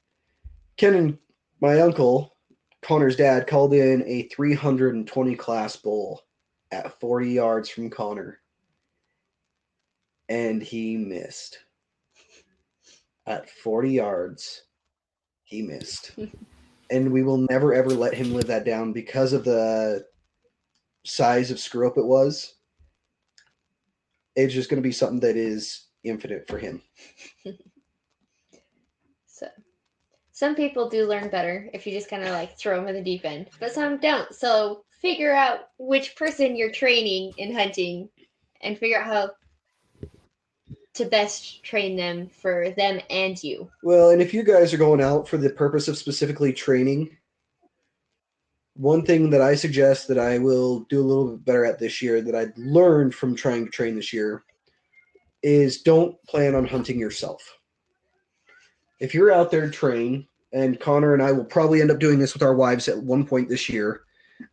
Ken 0.77 0.95
and 0.95 1.19
my 1.61 1.81
uncle, 1.81 2.37
Connor's 2.83 3.17
dad, 3.17 3.47
called 3.47 3.75
in 3.75 4.03
a 4.07 4.23
320 4.29 5.37
class 5.37 5.77
bull 5.77 6.23
at 6.73 6.99
40 7.01 7.31
yards 7.31 7.69
from 7.69 7.91
Connor. 7.91 8.41
And 10.29 10.63
he 10.63 10.97
missed. 10.97 11.59
At 13.27 13.49
40 13.49 13.91
yards, 13.91 14.63
he 15.45 15.63
missed. 15.63 16.13
and 16.91 17.11
we 17.11 17.23
will 17.23 17.39
never 17.39 17.75
ever 17.75 17.91
let 17.91 18.15
him 18.15 18.35
live 18.35 18.47
that 18.47 18.65
down 18.65 18.93
because 18.93 19.33
of 19.33 19.45
the 19.45 20.05
size 21.05 21.51
of 21.51 21.61
screw 21.61 21.87
up 21.87 21.99
it 21.99 22.05
was. 22.05 22.55
It's 24.37 24.55
just 24.55 24.69
going 24.69 24.83
to 24.83 24.87
be 24.87 24.93
something 24.93 25.21
that 25.21 25.37
is 25.37 25.87
infinite 26.03 26.49
for 26.49 26.59
him. 26.59 26.83
So, 29.27 29.49
some 30.31 30.55
people 30.55 30.89
do 30.89 31.09
learn 31.09 31.29
better 31.29 31.69
if 31.73 31.89
you 31.89 31.93
just 31.93 32.09
kind 32.09 32.23
of 32.23 32.29
like 32.29 32.57
throw 32.57 32.77
them 32.77 32.87
in 32.87 32.95
the 32.95 33.03
deep 33.03 33.25
end, 33.25 33.49
but 33.59 33.73
some 33.73 33.99
don't. 33.99 34.33
So, 34.33 34.85
figure 35.03 35.35
out 35.35 35.71
which 35.77 36.15
person 36.15 36.55
you're 36.55 36.71
training 36.71 37.33
in 37.37 37.53
hunting 37.53 38.09
and 38.61 38.79
figure 38.79 39.01
out 39.01 39.07
how 39.07 39.31
to 40.95 41.05
best 41.05 41.65
train 41.65 41.97
them 41.97 42.29
for 42.29 42.71
them 42.71 43.01
and 43.11 43.43
you. 43.43 43.69
Well, 43.83 44.11
and 44.11 44.23
if 44.23 44.33
you 44.33 44.45
guys 44.45 44.73
are 44.73 44.79
going 44.79 45.01
out 45.01 45.29
for 45.29 45.37
the 45.37 45.51
purpose 45.51 45.89
of 45.89 45.99
specifically 45.99 46.53
training, 46.53 47.17
one 48.75 49.05
thing 49.05 49.31
that 49.31 49.41
I 49.41 49.55
suggest 49.55 50.09
that 50.09 50.19
I 50.19 50.39
will 50.39 50.81
do 50.91 51.01
a 51.01 51.07
little 51.07 51.29
bit 51.29 51.45
better 51.45 51.65
at 51.65 51.79
this 51.79 52.03
year 52.03 52.21
that 52.21 52.35
I've 52.35 52.57
learned 52.57 53.15
from 53.15 53.37
trying 53.37 53.65
to 53.65 53.71
train 53.71 53.95
this 53.95 54.13
year 54.13 54.45
is 55.43 55.83
don't 55.83 56.17
plan 56.27 56.55
on 56.55 56.67
hunting 56.67 56.99
yourself. 56.99 57.43
If 59.01 59.15
you're 59.15 59.33
out 59.33 59.51
there 59.51 59.67
to 59.67 59.71
train, 59.71 60.27
and 60.53 60.79
Connor 60.81 61.15
and 61.15 61.23
I 61.23 61.33
will 61.33 61.45
probably 61.45 61.81
end 61.81 61.91
up 61.91 61.99
doing 61.99 62.19
this 62.19 62.33
with 62.33 62.43
our 62.43 62.55
wives 62.55 62.89
at 62.89 62.97
one 62.97 63.27
point 63.27 63.49
this 63.49 63.69
year, 63.69 64.03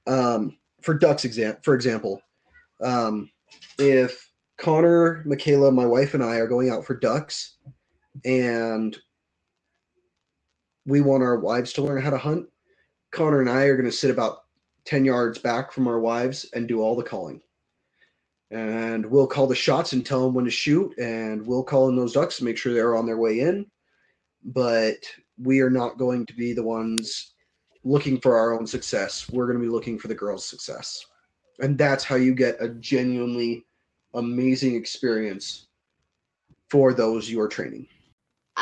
um, 0.07 0.57
for 0.81 0.93
ducks, 0.93 1.25
exam- 1.25 1.57
for 1.63 1.73
example, 1.75 2.21
um, 2.81 3.29
if 3.77 4.29
Connor, 4.57 5.23
Michaela, 5.25 5.71
my 5.71 5.85
wife, 5.85 6.13
and 6.13 6.23
I 6.23 6.35
are 6.35 6.47
going 6.47 6.69
out 6.69 6.85
for 6.85 6.95
ducks, 6.95 7.57
and 8.25 8.97
we 10.85 11.01
want 11.01 11.23
our 11.23 11.39
wives 11.39 11.73
to 11.73 11.81
learn 11.81 12.01
how 12.01 12.09
to 12.09 12.17
hunt. 12.17 12.47
Connor 13.11 13.41
and 13.41 13.49
I 13.49 13.63
are 13.63 13.75
going 13.75 13.89
to 13.89 13.95
sit 13.95 14.09
about 14.09 14.45
10 14.85 15.05
yards 15.05 15.37
back 15.37 15.71
from 15.71 15.87
our 15.87 15.99
wives 15.99 16.45
and 16.53 16.67
do 16.67 16.81
all 16.81 16.95
the 16.95 17.03
calling. 17.03 17.41
And 18.49 19.05
we'll 19.05 19.27
call 19.27 19.47
the 19.47 19.55
shots 19.55 19.93
and 19.93 20.05
tell 20.05 20.25
them 20.25 20.33
when 20.33 20.45
to 20.45 20.51
shoot, 20.51 20.97
and 20.97 21.45
we'll 21.45 21.63
call 21.63 21.87
in 21.89 21.95
those 21.95 22.13
ducks 22.13 22.37
to 22.37 22.43
make 22.43 22.57
sure 22.57 22.73
they're 22.73 22.97
on 22.97 23.05
their 23.05 23.17
way 23.17 23.41
in. 23.41 23.65
But 24.43 24.97
we 25.37 25.61
are 25.61 25.69
not 25.69 25.97
going 25.97 26.25
to 26.25 26.33
be 26.33 26.53
the 26.53 26.63
ones 26.63 27.33
looking 27.83 28.19
for 28.19 28.37
our 28.37 28.57
own 28.57 28.67
success. 28.67 29.29
We're 29.29 29.45
going 29.45 29.57
to 29.57 29.63
be 29.63 29.71
looking 29.71 29.97
for 29.97 30.07
the 30.07 30.15
girls' 30.15 30.45
success. 30.45 31.05
And 31.59 31.77
that's 31.77 32.03
how 32.03 32.15
you 32.15 32.33
get 32.33 32.57
a 32.59 32.69
genuinely 32.69 33.65
amazing 34.13 34.75
experience 34.75 35.67
for 36.69 36.93
those 36.93 37.29
you 37.29 37.39
are 37.39 37.47
training. 37.47 37.87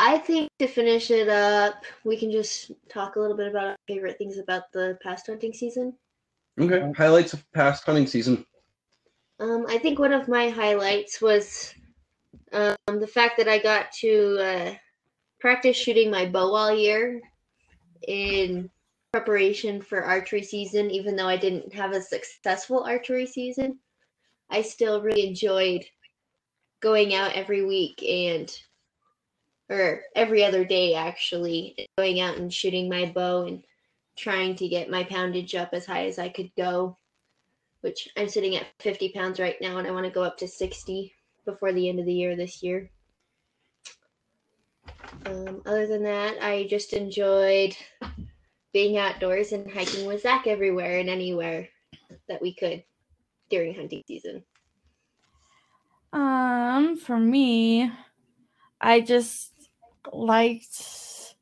I 0.02 0.18
think 0.18 0.48
to 0.60 0.68
finish 0.68 1.12
it 1.12 1.28
up, 1.28 1.84
we 2.06 2.16
can 2.16 2.32
just 2.32 2.72
talk 2.88 3.18
a 3.18 3.20
little 3.20 3.36
bit 3.36 3.50
about 3.50 3.68
our 3.68 3.76
favorite 3.86 4.18
things 4.18 4.38
about 4.38 4.72
the 4.72 4.98
past 5.04 5.28
hunting 5.28 5.52
season. 5.52 5.94
Okay. 6.58 6.90
Highlights 6.98 7.34
of 7.34 7.44
past 7.52 7.84
hunting 7.84 8.08
season. 8.08 8.46
Um, 9.42 9.66
I 9.68 9.78
think 9.78 10.00
one 10.00 10.14
of 10.14 10.30
my 10.30 10.50
highlights 10.50 11.22
was 11.22 11.74
um, 12.54 12.76
the 12.88 13.08
fact 13.08 13.36
that 13.38 13.50
I 13.50 13.60
got 13.60 13.92
to 14.00 14.38
uh, 14.40 14.74
practice 15.42 15.76
shooting 15.76 16.10
my 16.10 16.26
bow 16.26 16.56
all 16.56 16.74
year 16.74 17.22
in 18.08 18.70
preparation 19.12 19.82
for 19.82 20.02
archery 20.02 20.44
season. 20.44 20.90
Even 20.92 21.18
though 21.18 21.28
I 21.28 21.36
didn't 21.36 21.74
have 21.74 21.92
a 21.92 22.02
successful 22.02 22.84
archery 22.86 23.26
season, 23.26 23.78
I 24.50 24.62
still 24.62 25.02
really 25.02 25.28
enjoyed 25.28 25.84
going 26.80 27.14
out 27.14 27.34
every 27.34 27.66
week 27.66 28.02
and 28.02 28.50
or 29.70 30.02
every 30.16 30.44
other 30.44 30.66
day 30.66 30.96
actually 30.96 31.88
going 31.98 32.20
out 32.20 32.38
and 32.38 32.54
shooting 32.54 32.90
my 32.90 33.06
bow 33.06 33.46
and 33.46 33.64
trying 34.18 34.56
to 34.56 34.68
get 34.68 34.90
my 34.90 35.04
poundage 35.04 35.56
up 35.56 35.70
as 35.74 35.86
high 35.86 36.06
as 36.06 36.20
I 36.20 36.30
could 36.30 36.52
go 36.58 36.98
which 37.82 38.10
I'm 38.18 38.28
sitting 38.28 38.56
at 38.56 38.68
50 38.80 39.10
pounds 39.10 39.40
right 39.40 39.56
now, 39.62 39.78
and 39.78 39.88
I 39.88 39.92
want 39.92 40.06
to 40.06 40.12
go 40.12 40.24
up 40.24 40.38
to 40.38 40.48
60 40.48 41.14
before 41.46 41.72
the 41.72 41.88
end 41.88 42.00
of 42.00 42.06
the 42.06 42.14
year 42.14 42.36
this 42.36 42.62
year. 42.62 42.90
Um, 45.26 45.62
other 45.66 45.88
than 45.88 46.04
that, 46.04 46.44
I 46.44 46.68
just 46.70 46.94
enjoyed 46.94 47.76
being 48.74 48.98
outdoors 48.98 49.52
and 49.52 49.70
hiking 49.72 50.06
with 50.06 50.22
Zach 50.22 50.46
everywhere 50.46 51.00
and 51.00 51.10
anywhere 51.10 51.68
that 52.28 52.42
we 52.42 52.54
could 52.54 52.84
during 53.50 53.74
hunting 53.74 54.04
season. 54.08 54.44
Um, 56.12 56.98
for 56.98 57.18
me, 57.18 57.92
I 58.82 59.00
just 59.02 59.54
liked 60.14 61.36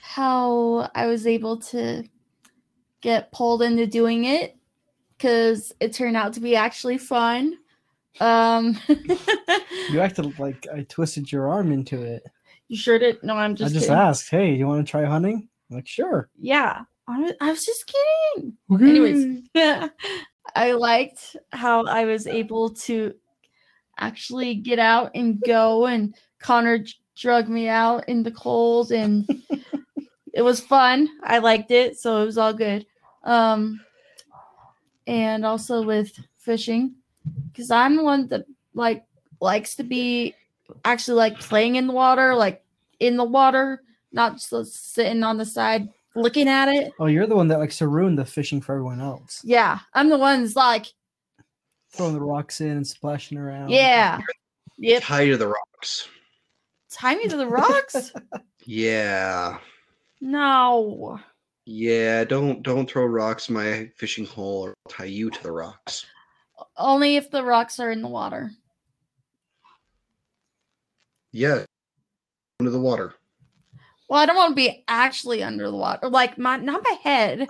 how 0.00 0.90
I 0.94 1.06
was 1.06 1.26
able 1.26 1.58
to 1.58 2.04
get 3.00 3.32
pulled 3.32 3.62
into 3.62 3.86
doing 3.86 4.24
it 4.24 4.56
because 5.16 5.72
it 5.80 5.92
turned 5.92 6.16
out 6.16 6.34
to 6.34 6.40
be 6.40 6.56
actually 6.56 6.98
fun. 6.98 7.58
Um, 8.20 8.78
You 9.90 10.00
acted 10.00 10.38
like 10.38 10.66
I 10.72 10.82
twisted 10.88 11.30
your 11.30 11.48
arm 11.50 11.70
into 11.72 12.02
it. 12.02 12.24
you 12.68 12.76
sure 12.76 12.98
did? 12.98 13.22
No, 13.22 13.34
I'm 13.34 13.54
just. 13.54 13.72
I 13.72 13.74
just 13.74 13.86
kidding. 13.88 13.98
asked, 14.00 14.30
"Hey, 14.30 14.54
you 14.54 14.66
want 14.66 14.86
to 14.86 14.90
try 14.90 15.04
hunting?" 15.04 15.48
I'm 15.70 15.76
like, 15.76 15.86
sure. 15.86 16.30
Yeah, 16.38 16.82
I 17.06 17.34
was, 17.40 17.64
just 17.64 17.92
kidding. 18.34 18.56
Anyways, 18.70 19.42
I 20.56 20.72
liked 20.72 21.36
how 21.52 21.84
I 21.84 22.04
was 22.06 22.26
able 22.26 22.70
to 22.70 23.14
actually 23.98 24.54
get 24.56 24.78
out 24.78 25.10
and 25.14 25.40
go, 25.40 25.86
and 25.86 26.14
Connor 26.40 26.78
drug 27.16 27.48
me 27.48 27.68
out 27.68 28.08
in 28.08 28.22
the 28.22 28.30
cold, 28.30 28.92
and 28.92 29.28
it 30.32 30.42
was 30.42 30.60
fun. 30.60 31.08
I 31.22 31.38
liked 31.38 31.70
it, 31.70 31.98
so 31.98 32.22
it 32.22 32.26
was 32.26 32.38
all 32.38 32.52
good. 32.52 32.86
Um, 33.22 33.80
and 35.06 35.44
also 35.44 35.82
with 35.82 36.12
fishing, 36.38 36.94
because 37.52 37.70
I'm 37.70 37.96
the 37.96 38.02
one 38.04 38.28
that 38.28 38.44
like 38.74 39.04
likes 39.40 39.76
to 39.76 39.82
be 39.84 40.34
actually 40.84 41.16
like 41.16 41.38
playing 41.38 41.76
in 41.76 41.86
the 41.86 41.92
water, 41.92 42.34
like 42.34 42.64
in 43.00 43.16
the 43.16 43.24
water, 43.24 43.82
not 44.12 44.38
just 44.38 44.94
sitting 44.94 45.22
on 45.22 45.36
the 45.36 45.44
side 45.46 45.88
looking 46.14 46.48
at 46.48 46.68
it. 46.68 46.92
Oh, 46.98 47.06
you're 47.06 47.26
the 47.26 47.36
one 47.36 47.48
that 47.48 47.58
likes 47.58 47.78
to 47.78 47.88
ruin 47.88 48.14
the 48.14 48.24
fishing 48.24 48.60
for 48.60 48.72
everyone 48.72 49.00
else, 49.00 49.40
Yeah, 49.44 49.80
I'm 49.94 50.08
the 50.08 50.18
one's 50.18 50.54
like, 50.56 50.86
throwing 51.92 52.14
the 52.14 52.20
rocks 52.20 52.60
in 52.60 52.70
and 52.70 52.86
splashing 52.86 53.36
around. 53.38 53.70
yeah, 53.70 54.20
yep. 54.78 55.02
Tie 55.02 55.26
to 55.26 55.36
the 55.36 55.48
rocks. 55.48 56.08
Tie 56.94 57.16
me 57.16 57.26
to 57.26 57.36
the 57.36 57.48
rocks? 57.48 58.12
Yeah. 58.66 59.58
no. 60.20 61.20
Yeah, 61.66 62.24
don't 62.24 62.62
don't 62.62 62.88
throw 62.88 63.04
rocks 63.04 63.48
in 63.48 63.54
my 63.54 63.90
fishing 63.96 64.24
hole 64.24 64.62
or 64.62 64.74
I'll 64.86 64.92
tie 64.92 65.04
you 65.06 65.28
to 65.28 65.42
the 65.42 65.50
rocks. 65.50 66.06
Only 66.76 67.16
if 67.16 67.30
the 67.30 67.42
rocks 67.42 67.80
are 67.80 67.90
in 67.90 68.00
the 68.00 68.08
water. 68.08 68.52
Yeah. 71.32 71.64
Under 72.60 72.70
the 72.70 72.80
water. 72.80 73.14
Well, 74.08 74.20
I 74.20 74.26
don't 74.26 74.36
want 74.36 74.52
to 74.52 74.54
be 74.54 74.84
actually 74.86 75.42
under 75.42 75.70
the 75.70 75.76
water. 75.76 76.08
Like 76.08 76.38
my 76.38 76.58
not 76.58 76.84
my 76.84 76.96
head. 77.02 77.48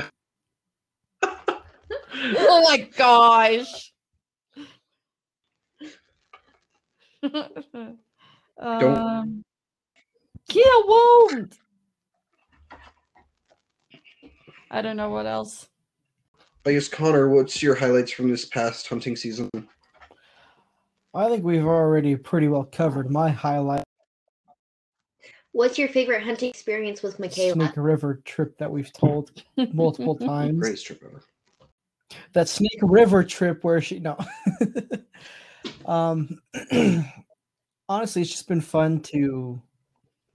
oh 1.23 2.63
my 2.65 2.89
gosh. 2.97 3.93
um, 8.59 9.45
yeah, 10.51 10.63
won't. 10.87 11.59
I 14.71 14.83
don't 14.83 14.97
know 14.97 15.11
what 15.11 15.27
else. 15.27 15.69
I 16.67 16.73
guess 16.73 16.89
Connor, 16.89 17.29
what's 17.29 17.63
your 17.63 17.75
highlights 17.75 18.13
from 18.13 18.31
this 18.31 18.45
past 18.45 18.89
hunting 18.89 19.17
season? 19.17 19.51
I 21.15 21.29
think 21.29 21.45
we've 21.45 21.67
already 21.67 22.17
pretty 22.17 22.49
well 22.49 22.65
covered 22.65 23.11
my 23.11 23.31
highlight 23.31 23.85
What's 25.55 25.79
your 25.79 25.87
favorite 25.87 26.25
hunting 26.25 26.51
experience 26.51 27.01
with 27.01 27.21
Michaela? 27.21 27.55
Snake 27.55 27.77
River 27.77 28.21
trip 28.25 28.59
that 28.59 28.69
we've 28.69 28.93
told 28.93 29.31
multiple 29.73 30.17
times. 30.19 30.59
Greatest 30.59 30.85
trip 30.85 31.01
ever. 31.07 31.23
that 32.33 32.49
Snake 32.49 32.81
River 32.83 33.23
trip 33.23 33.63
where 33.63 33.81
she 33.81 34.01
no. 34.01 34.19
um 35.87 36.41
honestly 37.89 38.23
it's 38.23 38.31
just 38.31 38.49
been 38.49 38.61
fun 38.61 39.01
to 39.01 39.61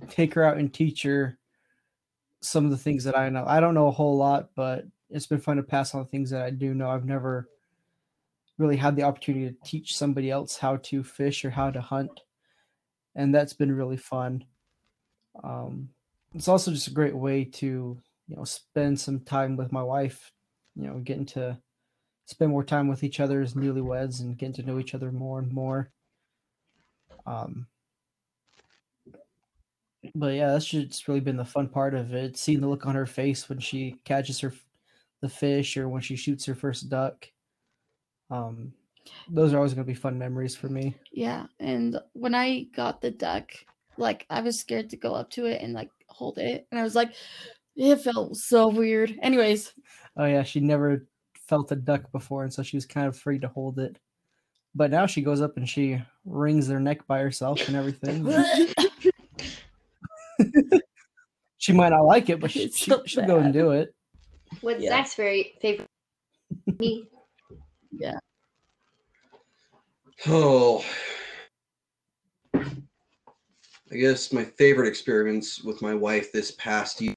take 0.09 0.33
her 0.33 0.43
out 0.43 0.57
and 0.57 0.73
teach 0.73 1.03
her 1.03 1.38
some 2.41 2.65
of 2.65 2.71
the 2.71 2.77
things 2.77 3.03
that 3.03 3.17
I 3.17 3.29
know. 3.29 3.43
I 3.45 3.59
don't 3.59 3.73
know 3.73 3.88
a 3.88 3.91
whole 3.91 4.15
lot, 4.15 4.49
but 4.55 4.85
it's 5.09 5.27
been 5.27 5.41
fun 5.41 5.57
to 5.57 5.63
pass 5.63 5.93
on 5.93 6.01
the 6.01 6.07
things 6.07 6.29
that 6.29 6.41
I 6.41 6.51
do 6.51 6.73
know. 6.73 6.89
I've 6.89 7.05
never 7.05 7.49
really 8.57 8.77
had 8.77 8.95
the 8.95 9.03
opportunity 9.03 9.49
to 9.49 9.69
teach 9.69 9.97
somebody 9.97 10.31
else 10.31 10.57
how 10.57 10.77
to 10.77 11.03
fish 11.03 11.43
or 11.43 11.49
how 11.49 11.71
to 11.71 11.81
hunt. 11.81 12.21
And 13.15 13.33
that's 13.33 13.53
been 13.53 13.75
really 13.75 13.97
fun. 13.97 14.45
Um 15.43 15.89
it's 16.35 16.47
also 16.47 16.71
just 16.71 16.88
a 16.88 16.93
great 16.93 17.15
way 17.15 17.43
to, 17.43 17.99
you 18.27 18.35
know, 18.35 18.43
spend 18.43 18.99
some 18.99 19.21
time 19.21 19.57
with 19.57 19.71
my 19.71 19.81
wife, 19.81 20.31
you 20.75 20.83
know, 20.85 20.99
getting 20.99 21.25
to 21.27 21.57
spend 22.25 22.51
more 22.51 22.63
time 22.63 22.88
with 22.88 23.03
each 23.03 23.19
other 23.19 23.41
as 23.41 23.55
newlyweds 23.55 24.19
and 24.19 24.38
getting 24.38 24.53
to 24.53 24.63
know 24.63 24.77
each 24.77 24.93
other 24.93 25.12
more 25.12 25.39
and 25.39 25.51
more. 25.51 25.91
Um, 27.25 27.67
but 30.15 30.34
yeah, 30.34 30.51
that's 30.51 30.65
just 30.65 31.08
really 31.08 31.19
been 31.19 31.38
the 31.38 31.45
fun 31.45 31.67
part 31.67 31.93
of 31.93 32.13
it. 32.13 32.38
Seeing 32.38 32.62
the 32.62 32.67
look 32.67 32.86
on 32.86 32.95
her 32.95 33.05
face 33.05 33.49
when 33.49 33.60
she 33.60 33.95
catches 34.05 34.39
her 34.39 34.53
the 35.21 35.29
fish 35.29 35.75
or 35.77 35.89
when 35.89 36.01
she 36.01 36.15
shoots 36.15 36.45
her 36.45 36.55
first 36.55 36.89
duck. 36.89 37.27
Um, 38.32 38.73
those 39.29 39.53
are 39.53 39.58
always 39.58 39.73
going 39.73 39.86
to 39.86 39.91
be 39.91 39.99
fun 39.99 40.17
memories 40.17 40.55
for 40.55 40.69
me. 40.69 40.95
Yeah, 41.12 41.47
and 41.60 41.99
when 42.13 42.36
I 42.36 42.63
got 42.75 43.01
the 43.01 43.12
duck, 43.12 43.51
like 43.97 44.25
I 44.29 44.41
was 44.41 44.60
scared 44.60 44.89
to 44.91 44.97
go 44.97 45.13
up 45.13 45.29
to 45.32 45.45
it 45.45 45.62
and 45.62 45.73
like 45.73 45.89
hold 46.08 46.38
it, 46.38 46.67
and 46.71 46.79
I 46.79 46.84
was 46.84 46.95
like, 46.95 47.13
it 47.75 47.97
felt 47.97 48.38
so 48.38 48.67
weird. 48.67 49.17
Anyways, 49.21 49.73
Oh 50.15 50.25
yeah, 50.25 50.43
she 50.43 50.60
never 50.60 51.08
felt 51.47 51.71
a 51.71 51.75
duck 51.75 52.12
before, 52.12 52.43
and 52.43 52.53
so 52.53 52.63
she 52.63 52.77
was 52.77 52.86
kind 52.86 53.08
of 53.08 53.15
afraid 53.15 53.41
to 53.41 53.47
hold 53.47 53.79
it. 53.79 53.97
But 54.75 54.91
now 54.91 55.05
she 55.08 55.21
goes 55.21 55.41
up 55.41 55.58
and 55.58 55.67
she 55.67 56.01
wrings 56.25 56.67
their 56.67 56.79
neck 56.79 57.05
by 57.08 57.19
herself 57.19 57.67
and 57.67 57.75
everything. 57.75 58.27
she 61.58 61.73
might 61.73 61.89
not 61.89 62.05
like 62.05 62.29
it, 62.29 62.39
but 62.39 62.51
she, 62.51 62.63
It's 62.63 62.77
she, 62.77 62.91
so 62.91 63.01
she'll 63.05 63.25
go 63.25 63.39
and 63.39 63.51
do 63.51 63.71
it. 63.71 63.93
What's 64.62 64.82
Yeah. 64.82 64.89
Zach's 64.89 65.15
very 65.15 65.55
favorite? 65.62 65.88
Me. 66.79 67.08
Yeah. 67.91 68.17
Oh, 70.27 70.84
I 73.91 73.95
guess 73.95 74.32
my 74.34 74.43
favorite 74.43 74.88
experience 74.88 75.63
with 75.63 75.82
my 75.82 75.95
wife 75.95 76.32
this 76.32 76.51
past 76.51 77.01
year. 77.01 77.15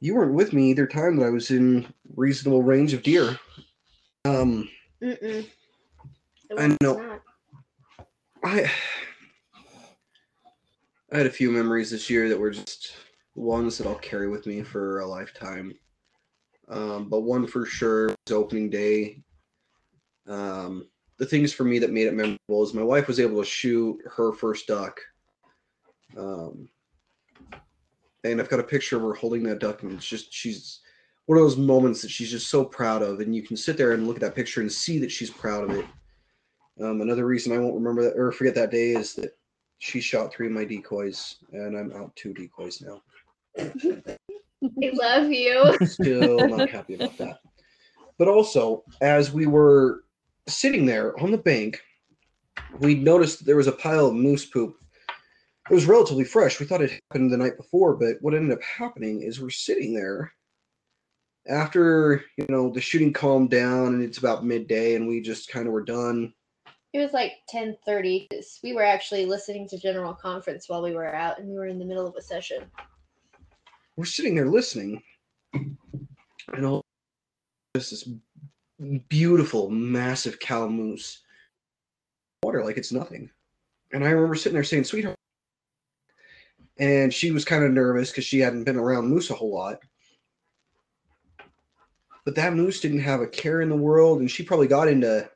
You 0.00 0.14
weren't 0.14 0.32
with 0.32 0.52
me 0.52 0.70
either 0.70 0.86
time 0.86 1.16
that 1.16 1.26
I 1.26 1.30
was 1.30 1.50
in 1.50 1.92
reasonable 2.14 2.62
range 2.62 2.94
of 2.94 3.02
deer. 3.02 3.38
Um, 4.24 4.68
Mm-mm. 5.02 5.48
I 6.58 6.76
know. 6.82 6.94
not. 6.94 7.20
I 8.44 8.70
I 11.12 11.16
had 11.16 11.26
a 11.26 11.30
few 11.30 11.50
memories 11.50 11.90
this 11.90 12.08
year 12.10 12.28
that 12.28 12.38
were 12.38 12.50
just 12.50 12.92
ones 13.34 13.78
that 13.78 13.86
I'll 13.86 13.96
carry 13.96 14.28
with 14.28 14.46
me 14.46 14.62
for 14.62 15.00
a 15.00 15.06
lifetime. 15.06 15.72
Um, 16.68 17.08
but 17.08 17.22
one 17.22 17.46
for 17.46 17.66
sure 17.66 18.08
was 18.08 18.16
opening 18.32 18.70
day. 18.70 19.22
Um, 20.28 20.86
the 21.18 21.26
things 21.26 21.52
for 21.52 21.64
me 21.64 21.78
that 21.80 21.90
made 21.92 22.06
it 22.06 22.14
memorable 22.14 22.62
is 22.62 22.74
my 22.74 22.82
wife 22.82 23.08
was 23.08 23.18
able 23.18 23.42
to 23.42 23.48
shoot 23.48 23.98
her 24.16 24.32
first 24.32 24.66
duck. 24.68 25.00
Um, 26.16 26.68
and 28.22 28.40
I've 28.40 28.48
got 28.48 28.60
a 28.60 28.64
picture 28.64 28.96
of 28.96 29.02
her 29.02 29.14
holding 29.14 29.42
that 29.44 29.58
duck, 29.58 29.82
and 29.82 29.92
it's 29.92 30.06
just 30.06 30.32
she's 30.32 30.80
one 31.26 31.38
of 31.38 31.44
those 31.44 31.56
moments 31.56 32.02
that 32.02 32.10
she's 32.10 32.30
just 32.30 32.48
so 32.48 32.64
proud 32.64 33.02
of, 33.02 33.20
and 33.20 33.34
you 33.34 33.42
can 33.42 33.56
sit 33.56 33.76
there 33.76 33.92
and 33.92 34.06
look 34.06 34.16
at 34.16 34.22
that 34.22 34.34
picture 34.34 34.60
and 34.60 34.70
see 34.70 34.98
that 34.98 35.12
she's 35.12 35.30
proud 35.30 35.70
of 35.70 35.76
it. 35.76 35.86
Um, 36.82 37.00
another 37.00 37.26
reason 37.26 37.52
I 37.52 37.58
won't 37.58 37.74
remember 37.74 38.02
that 38.02 38.18
or 38.18 38.32
forget 38.32 38.54
that 38.54 38.70
day 38.70 38.90
is 38.90 39.14
that 39.14 39.36
she 39.78 40.00
shot 40.00 40.32
three 40.32 40.46
of 40.46 40.52
my 40.52 40.64
decoys, 40.64 41.36
and 41.52 41.76
I'm 41.76 41.92
out 41.92 42.14
two 42.16 42.32
decoys 42.32 42.82
now. 42.82 43.02
I 43.58 44.90
love 44.92 45.30
you. 45.30 45.74
Still 45.86 46.48
not 46.48 46.70
happy 46.70 46.94
about 46.94 47.16
that. 47.18 47.40
But 48.18 48.28
also, 48.28 48.84
as 49.00 49.32
we 49.32 49.46
were 49.46 50.04
sitting 50.48 50.84
there 50.84 51.18
on 51.20 51.30
the 51.30 51.38
bank, 51.38 51.80
we 52.78 52.94
noticed 52.94 53.38
that 53.38 53.44
there 53.44 53.56
was 53.56 53.66
a 53.66 53.72
pile 53.72 54.06
of 54.06 54.14
moose 54.14 54.44
poop. 54.44 54.76
It 55.70 55.74
was 55.74 55.86
relatively 55.86 56.24
fresh. 56.24 56.60
We 56.60 56.66
thought 56.66 56.82
it 56.82 57.00
happened 57.10 57.32
the 57.32 57.36
night 57.36 57.56
before, 57.56 57.94
but 57.94 58.16
what 58.20 58.34
ended 58.34 58.52
up 58.52 58.62
happening 58.62 59.22
is 59.22 59.40
we're 59.40 59.50
sitting 59.50 59.94
there 59.94 60.32
after 61.50 62.24
you 62.36 62.46
know 62.48 62.70
the 62.70 62.80
shooting 62.80 63.12
calmed 63.12 63.50
down 63.50 63.88
and 63.88 64.02
it's 64.02 64.18
about 64.18 64.44
midday 64.44 64.94
and 64.94 65.06
we 65.06 65.20
just 65.20 65.50
kind 65.50 65.66
of 65.66 65.72
were 65.72 65.84
done 65.84 66.32
It 66.92 67.00
was 67.00 67.12
like 67.12 67.32
ten 67.48 67.76
thirty. 67.84 68.28
We 68.62 68.72
were 68.72 68.84
actually 68.84 69.26
listening 69.26 69.68
to 69.68 69.78
general 69.78 70.14
conference 70.14 70.68
while 70.68 70.82
we 70.82 70.92
were 70.92 71.14
out, 71.14 71.38
and 71.38 71.48
we 71.48 71.56
were 71.56 71.66
in 71.66 71.78
the 71.78 71.84
middle 71.84 72.06
of 72.06 72.14
a 72.16 72.22
session. 72.22 72.64
we're 73.96 74.04
sitting 74.04 74.34
there 74.34 74.48
listening, 74.48 75.02
and 75.52 76.64
all 76.64 76.82
this 77.74 78.08
beautiful, 79.08 79.70
massive 79.70 80.40
cow 80.40 80.66
moose 80.66 81.22
water 82.42 82.64
like 82.64 82.76
it's 82.76 82.92
nothing. 82.92 83.30
And 83.92 84.04
I 84.04 84.10
remember 84.10 84.34
sitting 84.34 84.54
there 84.54 84.64
saying, 84.64 84.84
"Sweetheart," 84.84 85.16
and 86.78 87.12
she 87.12 87.30
was 87.30 87.44
kind 87.44 87.64
of 87.64 87.72
nervous 87.72 88.10
because 88.10 88.24
she 88.24 88.40
hadn't 88.40 88.64
been 88.64 88.76
around 88.76 89.08
moose 89.08 89.30
a 89.30 89.34
whole 89.34 89.52
lot. 89.52 89.78
But 92.24 92.34
that 92.36 92.54
moose 92.54 92.80
didn't 92.80 93.00
have 93.00 93.20
a 93.20 93.26
care 93.26 93.60
in 93.60 93.68
the 93.68 93.76
world, 93.76 94.20
and 94.20 94.30
she 94.30 94.42
probably 94.42 94.66
got 94.66 94.88
into 94.88 95.28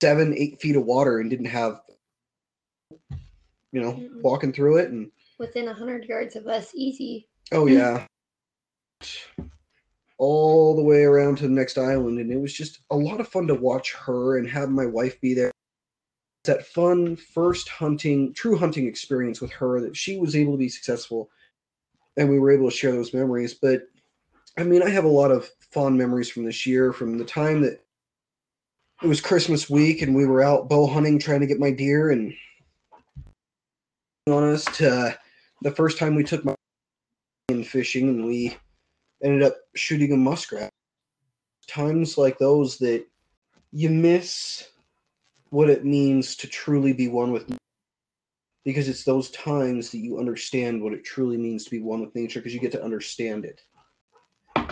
seven, 0.00 0.34
eight 0.36 0.60
feet 0.60 0.76
of 0.76 0.84
water 0.84 1.18
and 1.18 1.30
didn't 1.30 1.46
have, 1.46 1.80
you 3.72 3.80
know, 3.80 3.92
Mm-mm. 3.92 4.22
walking 4.22 4.52
through 4.52 4.78
it 4.78 4.90
and 4.90 5.10
within 5.38 5.64
a 5.64 5.72
100 5.72 6.04
yards 6.04 6.36
of 6.36 6.46
us, 6.46 6.72
easy. 6.74 7.28
Oh 7.52 7.66
yeah. 7.66 8.06
All 10.18 10.74
the 10.74 10.82
way 10.82 11.02
around 11.02 11.36
to 11.38 11.42
the 11.42 11.50
next 11.50 11.76
island, 11.76 12.18
and 12.18 12.32
it 12.32 12.40
was 12.40 12.54
just 12.54 12.80
a 12.90 12.96
lot 12.96 13.20
of 13.20 13.28
fun 13.28 13.46
to 13.48 13.54
watch 13.54 13.92
her 13.92 14.38
and 14.38 14.48
have 14.48 14.70
my 14.70 14.86
wife 14.86 15.20
be 15.20 15.34
there. 15.34 15.52
That 16.44 16.66
fun 16.66 17.16
first 17.16 17.68
hunting, 17.68 18.32
true 18.32 18.56
hunting 18.56 18.86
experience 18.86 19.40
with 19.40 19.50
her 19.52 19.80
that 19.80 19.96
she 19.96 20.18
was 20.18 20.34
able 20.34 20.52
to 20.52 20.58
be 20.58 20.68
successful, 20.70 21.30
and 22.16 22.30
we 22.30 22.38
were 22.38 22.50
able 22.50 22.70
to 22.70 22.76
share 22.76 22.92
those 22.92 23.12
memories. 23.12 23.52
But 23.52 23.82
I 24.56 24.64
mean, 24.64 24.82
I 24.82 24.88
have 24.88 25.04
a 25.04 25.08
lot 25.08 25.30
of 25.30 25.50
fond 25.70 25.98
memories 25.98 26.30
from 26.30 26.44
this 26.44 26.66
year, 26.66 26.92
from 26.92 27.18
the 27.18 27.24
time 27.24 27.60
that 27.62 27.84
it 29.02 29.06
was 29.06 29.20
Christmas 29.20 29.68
week 29.68 30.00
and 30.00 30.14
we 30.14 30.24
were 30.24 30.42
out 30.42 30.70
bow 30.70 30.86
hunting 30.86 31.18
trying 31.18 31.40
to 31.40 31.46
get 31.46 31.60
my 31.60 31.70
deer 31.70 32.10
and 32.10 32.32
on 34.26 34.42
us 34.42 34.64
to 34.64 35.16
the 35.62 35.70
first 35.70 35.98
time 35.98 36.14
we 36.14 36.24
took 36.24 36.44
my 36.44 36.54
in 37.48 37.62
fishing 37.62 38.08
and 38.08 38.24
we 38.24 38.56
ended 39.22 39.42
up 39.42 39.56
shooting 39.74 40.12
a 40.12 40.16
muskrat. 40.16 40.70
Times 41.68 42.16
like 42.16 42.38
those 42.38 42.78
that 42.78 43.04
you 43.72 43.90
miss 43.90 44.68
what 45.50 45.68
it 45.68 45.84
means 45.84 46.34
to 46.36 46.46
truly 46.46 46.92
be 46.92 47.08
one 47.08 47.32
with 47.32 47.54
because 48.64 48.88
it's 48.88 49.04
those 49.04 49.30
times 49.30 49.90
that 49.90 49.98
you 49.98 50.18
understand 50.18 50.82
what 50.82 50.92
it 50.92 51.04
truly 51.04 51.36
means 51.36 51.64
to 51.64 51.70
be 51.70 51.80
one 51.80 52.00
with 52.00 52.14
nature 52.14 52.40
because 52.40 52.54
you 52.54 52.60
get 52.60 52.72
to 52.72 52.82
understand 52.82 53.44
it. 53.44 53.62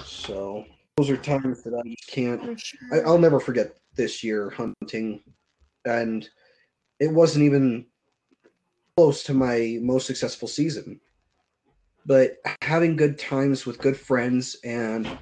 So 0.05 0.65
those 0.97 1.11
are 1.11 1.17
times 1.17 1.63
that 1.63 1.75
I 1.75 1.89
just 1.89 2.07
can't 2.09 2.61
sure. 2.61 2.81
I, 2.93 3.01
I'll 3.01 3.19
never 3.19 3.41
forget 3.41 3.77
this 3.97 4.23
year 4.23 4.51
hunting, 4.51 5.23
and 5.85 6.29
it 7.01 7.13
wasn't 7.13 7.45
even 7.45 7.87
close 8.97 9.25
to 9.25 9.35
my 9.35 9.79
most 9.83 10.07
successful 10.07 10.49
season. 10.49 11.01
But 12.07 12.37
having 12.63 12.97
good 12.97 13.19
times 13.19 13.67
with 13.67 13.81
good 13.81 13.97
friends 13.97 14.57
and 14.63 15.19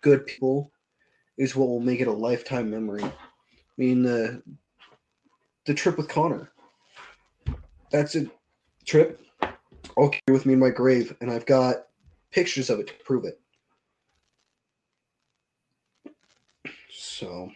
good 0.00 0.26
people 0.26 0.70
is 1.36 1.56
what 1.56 1.68
will 1.68 1.80
make 1.80 2.00
it 2.00 2.08
a 2.08 2.12
lifetime 2.12 2.70
memory. 2.70 3.02
I 3.02 3.12
mean, 3.76 4.02
the 4.02 4.42
the 5.66 5.74
trip 5.74 5.96
with 5.96 6.08
Connor. 6.08 6.50
That's 7.90 8.14
a 8.16 8.26
trip 8.86 9.20
I'll 9.98 10.08
carry 10.08 10.22
with 10.30 10.46
me 10.46 10.54
in 10.54 10.58
my 10.58 10.70
grave, 10.70 11.14
and 11.20 11.30
I've 11.30 11.46
got 11.46 11.86
pictures 12.30 12.70
of 12.70 12.80
it 12.80 12.86
to 12.86 12.94
prove 13.04 13.24
it. 13.24 13.41
So 17.22 17.52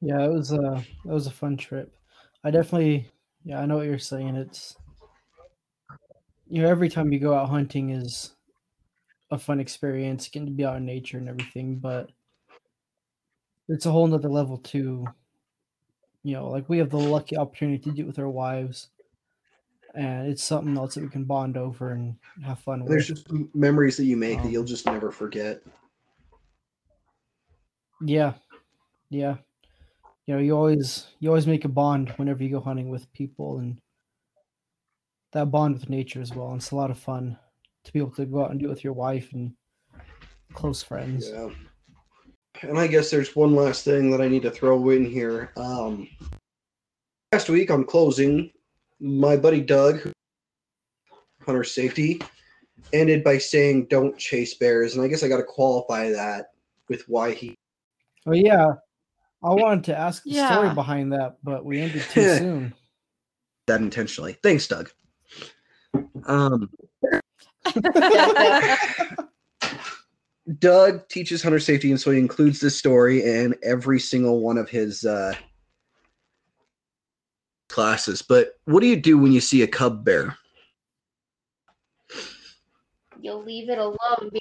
Yeah, 0.00 0.24
it 0.24 0.32
was 0.32 0.52
a 0.52 0.84
it 1.04 1.10
was 1.10 1.26
a 1.26 1.30
fun 1.30 1.56
trip. 1.56 1.96
I 2.42 2.50
definitely 2.50 3.10
yeah, 3.44 3.60
I 3.60 3.66
know 3.66 3.76
what 3.76 3.86
you're 3.86 3.98
saying. 3.98 4.36
It's 4.36 4.76
you 6.48 6.62
know, 6.62 6.68
every 6.68 6.88
time 6.88 7.12
you 7.12 7.18
go 7.18 7.34
out 7.34 7.48
hunting 7.48 7.90
is 7.90 8.34
a 9.30 9.38
fun 9.38 9.60
experience, 9.60 10.28
getting 10.28 10.46
to 10.46 10.52
be 10.52 10.64
out 10.64 10.76
in 10.76 10.84
nature 10.84 11.18
and 11.18 11.28
everything, 11.28 11.76
but 11.76 12.10
it's 13.68 13.86
a 13.86 13.90
whole 13.90 14.06
nother 14.06 14.28
level 14.28 14.58
too. 14.58 15.06
You 16.22 16.34
know, 16.34 16.48
like 16.48 16.68
we 16.68 16.78
have 16.78 16.90
the 16.90 16.98
lucky 16.98 17.36
opportunity 17.36 17.78
to 17.78 17.92
do 17.92 18.02
it 18.02 18.06
with 18.06 18.18
our 18.18 18.28
wives. 18.28 18.90
And 19.94 20.28
it's 20.28 20.42
something 20.42 20.76
else 20.76 20.94
that 20.94 21.04
we 21.04 21.08
can 21.08 21.24
bond 21.24 21.56
over 21.56 21.92
and 21.92 22.16
have 22.44 22.58
fun 22.58 22.80
with. 22.82 22.90
there's 22.90 23.06
just 23.06 23.30
memories 23.54 23.96
that 23.96 24.04
you 24.04 24.16
make 24.16 24.38
that 24.38 24.46
Um, 24.46 24.52
you'll 24.52 24.64
just 24.64 24.86
never 24.86 25.12
forget. 25.12 25.62
Yeah. 28.04 28.34
Yeah. 29.10 29.36
You 30.26 30.34
know, 30.34 30.40
you 30.40 30.56
always 30.56 31.06
you 31.20 31.28
always 31.28 31.46
make 31.46 31.64
a 31.64 31.68
bond 31.68 32.10
whenever 32.16 32.42
you 32.42 32.50
go 32.50 32.60
hunting 32.60 32.88
with 32.88 33.12
people 33.12 33.58
and 33.58 33.78
that 35.32 35.50
bond 35.50 35.74
with 35.74 35.90
nature 35.90 36.20
as 36.20 36.34
well. 36.34 36.48
And 36.48 36.56
it's 36.60 36.70
a 36.70 36.76
lot 36.76 36.90
of 36.90 36.98
fun 36.98 37.36
to 37.84 37.92
be 37.92 37.98
able 37.98 38.12
to 38.12 38.24
go 38.24 38.44
out 38.44 38.50
and 38.50 38.60
do 38.60 38.66
it 38.66 38.70
with 38.70 38.84
your 38.84 38.92
wife 38.92 39.32
and 39.32 39.52
close 40.52 40.82
friends. 40.82 41.30
Yeah. 41.30 41.50
And 42.62 42.78
I 42.78 42.86
guess 42.86 43.10
there's 43.10 43.36
one 43.36 43.54
last 43.54 43.84
thing 43.84 44.10
that 44.10 44.20
I 44.20 44.28
need 44.28 44.42
to 44.42 44.50
throw 44.50 44.90
in 44.90 45.04
here. 45.04 45.52
Um, 45.56 46.08
last 47.32 47.48
week 47.48 47.70
on 47.70 47.84
closing, 47.84 48.50
my 49.00 49.36
buddy 49.36 49.60
Doug, 49.60 50.12
hunter 51.44 51.64
safety, 51.64 52.22
ended 52.92 53.24
by 53.24 53.38
saying, 53.38 53.86
"Don't 53.90 54.16
chase 54.16 54.54
bears," 54.54 54.94
and 54.94 55.04
I 55.04 55.08
guess 55.08 55.22
I 55.22 55.28
got 55.28 55.38
to 55.38 55.42
qualify 55.44 56.10
that 56.10 56.52
with 56.88 57.06
why 57.08 57.32
he. 57.32 57.56
Oh 58.26 58.32
yeah. 58.32 58.72
I 59.42 59.50
wanted 59.50 59.84
to 59.84 59.98
ask 59.98 60.22
the 60.24 60.32
story 60.34 60.72
behind 60.74 61.12
that, 61.12 61.36
but 61.42 61.64
we 61.64 61.80
ended 61.80 62.02
too 62.10 62.36
soon. 62.38 62.74
that 63.66 63.80
intentionally. 63.80 64.38
Thanks, 64.42 64.66
Doug. 64.66 64.90
Um, 66.24 66.70
Doug 70.58 71.08
teaches 71.08 71.42
hunter 71.42 71.58
safety, 71.58 71.90
and 71.90 72.00
so 72.00 72.10
he 72.10 72.18
includes 72.18 72.60
this 72.60 72.78
story 72.78 73.22
in 73.22 73.54
every 73.62 74.00
single 74.00 74.40
one 74.40 74.58
of 74.58 74.68
his 74.70 75.04
uh, 75.04 75.34
classes. 77.68 78.22
But 78.22 78.54
what 78.64 78.80
do 78.80 78.86
you 78.86 78.96
do 78.96 79.18
when 79.18 79.32
you 79.32 79.40
see 79.40 79.62
a 79.62 79.66
cub 79.66 80.04
bear? 80.04 80.36
You'll 83.20 83.42
leave 83.42 83.70
it 83.70 83.78
alone 83.78 83.96
because 84.20 84.40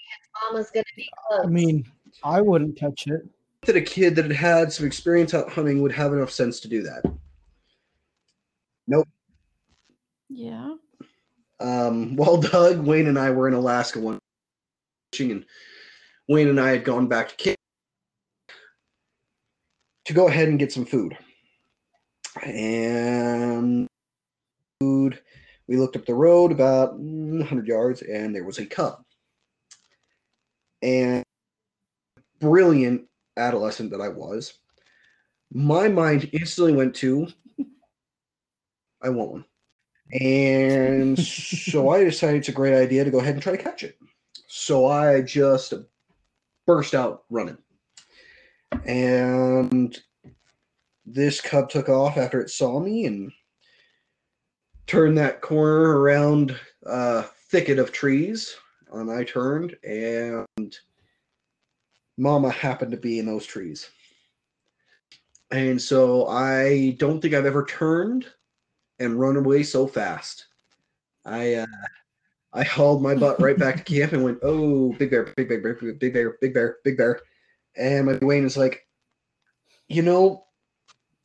mama's 0.51 0.71
gonna 0.71 0.83
be 0.95 1.09
close. 1.27 1.45
I 1.45 1.49
mean, 1.49 1.85
I 2.23 2.41
wouldn't 2.41 2.77
touch 2.77 3.07
it. 3.07 3.21
That 3.65 3.77
a 3.77 3.81
kid 3.81 4.15
that 4.15 4.25
had 4.25 4.33
had 4.33 4.73
some 4.73 4.85
experience 4.85 5.33
out 5.33 5.49
hunting 5.49 5.81
would 5.81 5.93
have 5.93 6.11
enough 6.11 6.31
sense 6.31 6.59
to 6.61 6.67
do 6.67 6.83
that. 6.83 7.03
Nope. 8.87 9.07
Yeah. 10.29 10.75
Um, 11.59 12.15
while 12.17 12.37
Doug, 12.37 12.79
Wayne, 12.79 13.07
and 13.07 13.17
I 13.17 13.29
were 13.31 13.47
in 13.47 13.53
Alaska 13.53 13.99
one 13.99 14.19
fishing, 15.11 15.31
and 15.31 15.45
Wayne 16.27 16.49
and 16.49 16.59
I 16.59 16.71
had 16.71 16.83
gone 16.83 17.07
back 17.07 17.29
to 17.29 17.35
camp 17.35 17.57
to 20.05 20.13
go 20.13 20.27
ahead 20.27 20.49
and 20.49 20.59
get 20.59 20.71
some 20.71 20.85
food. 20.85 21.17
And 22.43 23.87
food, 24.81 25.21
we 25.67 25.77
looked 25.77 25.95
up 25.95 26.05
the 26.05 26.13
road 26.13 26.51
about 26.51 26.99
mm, 26.99 27.39
100 27.39 27.67
yards, 27.67 28.01
and 28.01 28.35
there 28.35 28.43
was 28.43 28.59
a 28.59 28.65
cub. 28.65 29.01
And 30.81 31.23
brilliant 32.39 33.07
adolescent 33.37 33.91
that 33.91 34.01
I 34.01 34.09
was, 34.09 34.53
my 35.51 35.87
mind 35.87 36.29
instantly 36.33 36.73
went 36.73 36.95
to, 36.95 37.27
I 39.01 39.09
want 39.09 39.31
one. 39.31 39.45
And 40.19 41.17
so 41.19 41.89
I 41.89 42.03
decided 42.03 42.39
it's 42.39 42.49
a 42.49 42.53
great 42.53 42.75
idea 42.75 43.03
to 43.03 43.11
go 43.11 43.19
ahead 43.19 43.33
and 43.33 43.43
try 43.43 43.55
to 43.55 43.63
catch 43.63 43.83
it. 43.83 43.97
So 44.47 44.87
I 44.87 45.21
just 45.21 45.73
burst 46.65 46.95
out 46.95 47.23
running. 47.29 47.57
And 48.85 49.97
this 51.05 51.41
cub 51.41 51.69
took 51.69 51.89
off 51.89 52.17
after 52.17 52.41
it 52.41 52.49
saw 52.49 52.79
me 52.79 53.05
and 53.05 53.31
turned 54.87 55.17
that 55.17 55.41
corner 55.41 55.99
around 55.99 56.55
a 56.83 57.23
thicket 57.23 57.79
of 57.79 57.91
trees. 57.91 58.55
And 58.91 59.11
I 59.11 59.23
turned, 59.23 59.75
and 59.83 60.77
Mama 62.17 62.49
happened 62.49 62.91
to 62.91 62.97
be 62.97 63.19
in 63.19 63.25
those 63.25 63.45
trees. 63.45 63.89
And 65.51 65.81
so 65.81 66.27
I 66.27 66.95
don't 66.97 67.21
think 67.21 67.33
I've 67.33 67.45
ever 67.45 67.65
turned 67.65 68.25
and 68.99 69.19
run 69.19 69.37
away 69.37 69.63
so 69.63 69.87
fast. 69.87 70.47
I 71.25 71.55
uh, 71.55 71.65
I 72.53 72.63
hauled 72.63 73.01
my 73.01 73.15
butt 73.15 73.41
right 73.41 73.57
back 73.57 73.77
to 73.77 73.83
camp 73.83 74.13
and 74.13 74.23
went, 74.23 74.39
"Oh, 74.41 74.93
big 74.93 75.11
bear, 75.11 75.31
big 75.35 75.49
bear, 75.49 75.59
big 75.59 75.79
bear, 75.79 75.93
big 75.93 76.13
bear, 76.13 76.37
big 76.41 76.53
bear, 76.53 76.77
big 76.83 76.97
bear," 76.97 77.19
and 77.75 78.05
my 78.07 78.17
Wayne 78.21 78.45
is 78.45 78.57
like, 78.57 78.87
"You 79.87 80.01
know, 80.01 80.45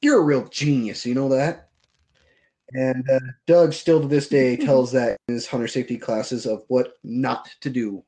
you're 0.01 0.21
a 0.21 0.25
real 0.25 0.47
genius. 0.49 1.05
You 1.05 1.15
know 1.15 1.29
that." 1.31 1.71
And 2.73 3.09
uh, 3.11 3.21
Doug 3.47 3.73
still 3.73 4.01
to 4.01 4.09
this 4.09 4.29
day 4.29 4.57
tells 4.67 4.93
that 4.93 5.19
in 5.29 5.35
his 5.35 5.47
hunter 5.47 5.69
safety 5.69 5.97
classes 5.97 6.47
of 6.47 6.65
what 6.69 6.95
not 7.03 7.49
to 7.61 7.71
do. 7.71 8.05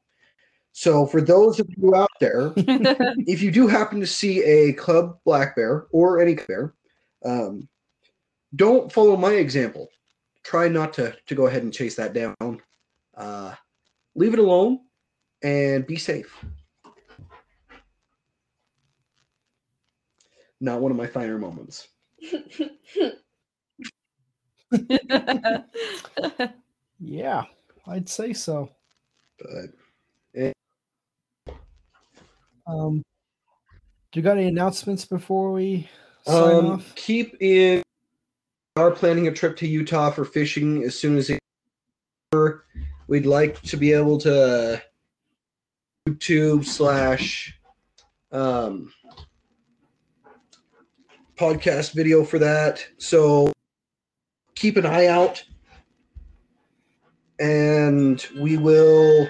So 0.81 1.05
for 1.05 1.21
those 1.21 1.61
of 1.61 1.69
you 1.77 1.95
out 1.95 2.09
there, 2.21 2.55
if 2.57 3.43
you 3.43 3.51
do 3.51 3.67
happen 3.67 4.01
to 4.01 4.07
see 4.07 4.43
a 4.43 4.73
club 4.73 5.19
black 5.27 5.55
bear 5.55 5.85
or 5.93 6.23
any 6.23 6.37
bear, 6.37 6.73
um, 7.23 7.69
don't 8.57 8.91
follow 8.91 9.15
my 9.15 9.33
example. 9.35 9.91
Try 10.43 10.69
not 10.69 10.95
to 10.95 11.15
to 11.27 11.35
go 11.35 11.49
ahead 11.49 11.65
and 11.65 11.75
chase 11.75 11.97
that 11.97 12.15
down. 12.15 12.63
Uh, 13.15 13.55
leave 14.15 14.33
it 14.33 14.39
alone 14.39 14.81
and 15.43 15.87
be 15.87 15.97
safe. 15.97 16.43
Not 20.63 20.81
one 20.81 20.93
of 20.93 20.97
my 20.97 21.09
finer 21.09 21.37
moments. 21.39 21.89
Yeah, 26.99 27.45
I'd 27.87 28.09
say 28.09 28.33
so. 28.33 28.71
But 29.39 29.71
Um, 32.71 33.03
do 34.13 34.21
you 34.21 34.23
got 34.23 34.37
any 34.37 34.47
announcements 34.47 35.05
before 35.05 35.53
we 35.53 35.89
sign 36.27 36.57
um, 36.57 36.67
off? 36.73 36.95
keep 36.95 37.37
in. 37.41 37.83
Are 38.77 38.93
planning 38.93 39.27
a 39.27 39.33
trip 39.33 39.57
to 39.59 39.67
Utah 39.67 40.11
for 40.11 40.25
fishing 40.25 40.85
as 40.85 40.99
soon 40.99 41.19
as 41.19 41.29
it 41.29 41.41
we'd 43.09 43.27
like 43.27 43.61
to 43.63 43.77
be 43.77 43.93
able 43.93 44.17
to 44.19 44.81
YouTube 46.09 46.65
slash 46.65 47.59
um, 48.31 48.93
podcast 51.37 51.95
video 51.95 52.25
for 52.25 52.39
that. 52.39 52.87
So 52.99 53.53
keep 54.55 54.77
an 54.77 54.87
eye 54.87 55.07
out, 55.07 55.43
and 57.41 58.25
we 58.41 58.57
will 58.57 59.29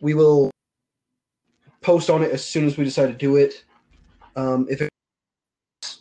we 0.00 0.14
will 0.14 0.49
post 1.82 2.10
on 2.10 2.22
it 2.22 2.30
as 2.30 2.44
soon 2.44 2.66
as 2.66 2.76
we 2.76 2.84
decide 2.84 3.06
to 3.06 3.12
do 3.12 3.36
it. 3.36 3.64
Um, 4.36 4.66
if 4.70 4.80
it, 4.80 4.90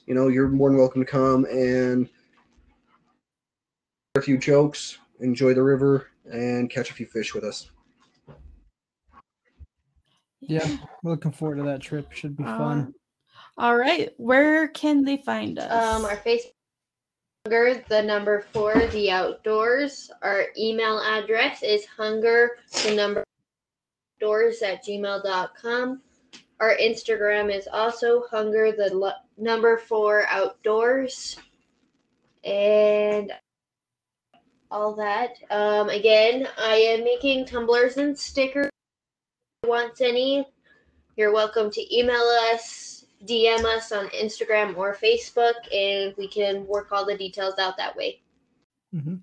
you 0.06 0.14
know, 0.14 0.28
you're 0.28 0.48
more 0.48 0.70
than 0.70 0.78
welcome 0.78 1.04
to 1.04 1.10
come 1.10 1.46
and 1.46 2.10
a 4.16 4.22
few 4.22 4.38
jokes, 4.38 4.98
enjoy 5.20 5.54
the 5.54 5.64
river, 5.64 6.08
and 6.32 6.70
catch 6.70 6.92
a 6.92 6.94
few 6.94 7.06
fish 7.06 7.34
with 7.34 7.44
us. 7.44 7.70
Yeah, 10.42 10.68
we're 11.04 11.12
looking 11.12 11.32
forward 11.32 11.58
to 11.58 11.64
that 11.64 11.82
trip. 11.82 12.12
Should 12.12 12.38
be 12.38 12.44
fun. 12.44 12.94
Uh, 13.58 13.62
all 13.62 13.76
right. 13.76 14.10
Where 14.18 14.70
can 14.70 15.04
they 15.04 15.18
find 15.18 15.60
us? 15.60 15.72
Um, 15.72 16.06
our 16.06 16.18
Facebook, 16.18 16.54
hunger, 17.46 17.84
the 17.90 18.02
number 18.02 18.46
four, 18.54 18.88
the 18.88 19.12
outdoors. 19.12 20.10
Our 20.22 20.46
email 20.58 21.00
address 21.00 21.62
is 21.62 21.86
hunger, 21.86 22.58
the 22.84 22.96
number 22.96 23.24
doors 24.20 24.62
at 24.62 24.84
gmail.com. 24.86 26.02
Our 26.60 26.76
Instagram 26.76 27.54
is 27.54 27.68
also 27.72 28.24
hunger, 28.30 28.72
the 28.72 28.94
lo- 28.94 29.12
number 29.38 29.78
four 29.78 30.26
outdoors. 30.28 31.38
And 32.44 33.32
all 34.72 34.94
that. 34.96 35.32
Um, 35.50 35.90
again, 35.90 36.48
I 36.58 36.76
am 36.76 37.04
making 37.04 37.46
tumblers 37.46 37.98
and 37.98 38.18
stickers. 38.18 38.68
If 38.68 39.68
you 39.68 39.70
Want 39.70 40.02
any? 40.02 40.46
You're 41.16 41.34
welcome 41.34 41.70
to 41.72 41.98
email 41.98 42.22
us, 42.54 43.06
DM 43.26 43.66
us 43.66 43.92
on 43.92 44.08
Instagram 44.10 44.78
or 44.78 44.96
Facebook, 44.96 45.54
and 45.74 46.14
we 46.18 46.28
can 46.28 46.66
work 46.66 46.92
all 46.92 47.06
the 47.06 47.18
details 47.18 47.56
out 47.60 47.78
that 47.78 47.96
way. 47.96 48.22
hmm 48.94 49.16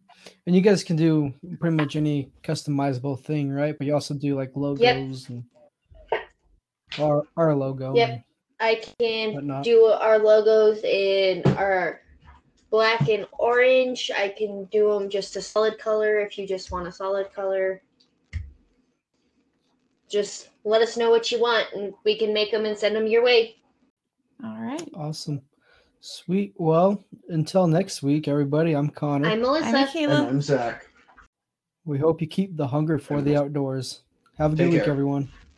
And 0.47 0.55
you 0.55 0.63
guys 0.63 0.85
can 0.85 0.97
do 0.97 1.33
pretty 1.61 1.77
much 1.77 1.97
any 1.97 2.31
customizable 2.43 3.21
thing, 3.21 3.51
right? 3.51 3.77
But 3.77 3.87
you 3.87 3.95
also 3.95 4.15
do 4.15 4.37
like 4.37 4.53
logos 4.55 5.29
and 5.29 5.45
our 6.99 7.23
our 7.37 7.55
logo. 7.55 7.95
Yep. 7.95 8.25
I 8.61 8.83
can 8.99 9.35
whatnot. 9.35 9.65
do 9.65 9.85
our 9.85 10.19
logos 10.19 10.83
in 10.83 11.43
our 11.57 12.01
black 12.71 13.09
and 13.09 13.27
orange. 13.39 14.11
I 14.17 14.29
can 14.29 14.65
do 14.67 14.93
them 14.93 15.11
just 15.11 15.37
a 15.37 15.43
solid 15.43 15.79
color 15.79 16.21
if 16.21 16.39
you 16.39 16.47
just 16.47 16.71
want 16.71 16.89
a 16.89 16.93
solid 16.93 17.33
color. 17.35 17.83
Just 20.09 20.51
let 20.65 20.83
us 20.83 20.97
know 20.97 21.11
what 21.11 21.33
you 21.33 21.41
want, 21.41 21.67
and 21.75 21.93
we 22.05 22.17
can 22.17 22.33
make 22.33 22.51
them 22.53 22.65
and 22.65 22.79
send 22.79 22.95
them 22.95 23.07
your 23.07 23.25
way. 23.25 23.57
all 24.45 24.59
right. 24.59 24.89
Awesome. 24.95 25.43
Sweet. 26.01 26.55
Well, 26.57 27.05
until 27.29 27.67
next 27.67 28.03
week, 28.03 28.29
everybody, 28.29 28.73
I'm 28.75 28.91
Connor. 28.91 29.29
I'm 29.29 29.41
Melissa. 29.41 29.67
I'm 29.67 30.11
And 30.11 30.29
I'm 30.29 30.41
Zach. 30.41 30.89
we 31.85 31.99
hope 31.99 32.21
you 32.21 32.27
keep 32.27 32.57
the 32.57 32.67
hunger 32.67 32.99
for 32.99 33.21
the 33.21 33.37
outdoors. 33.37 34.03
Have 34.39 34.53
a 34.53 34.57
good 34.57 34.71
week, 34.71 34.85
care. 34.85 34.91
everyone. 34.93 35.29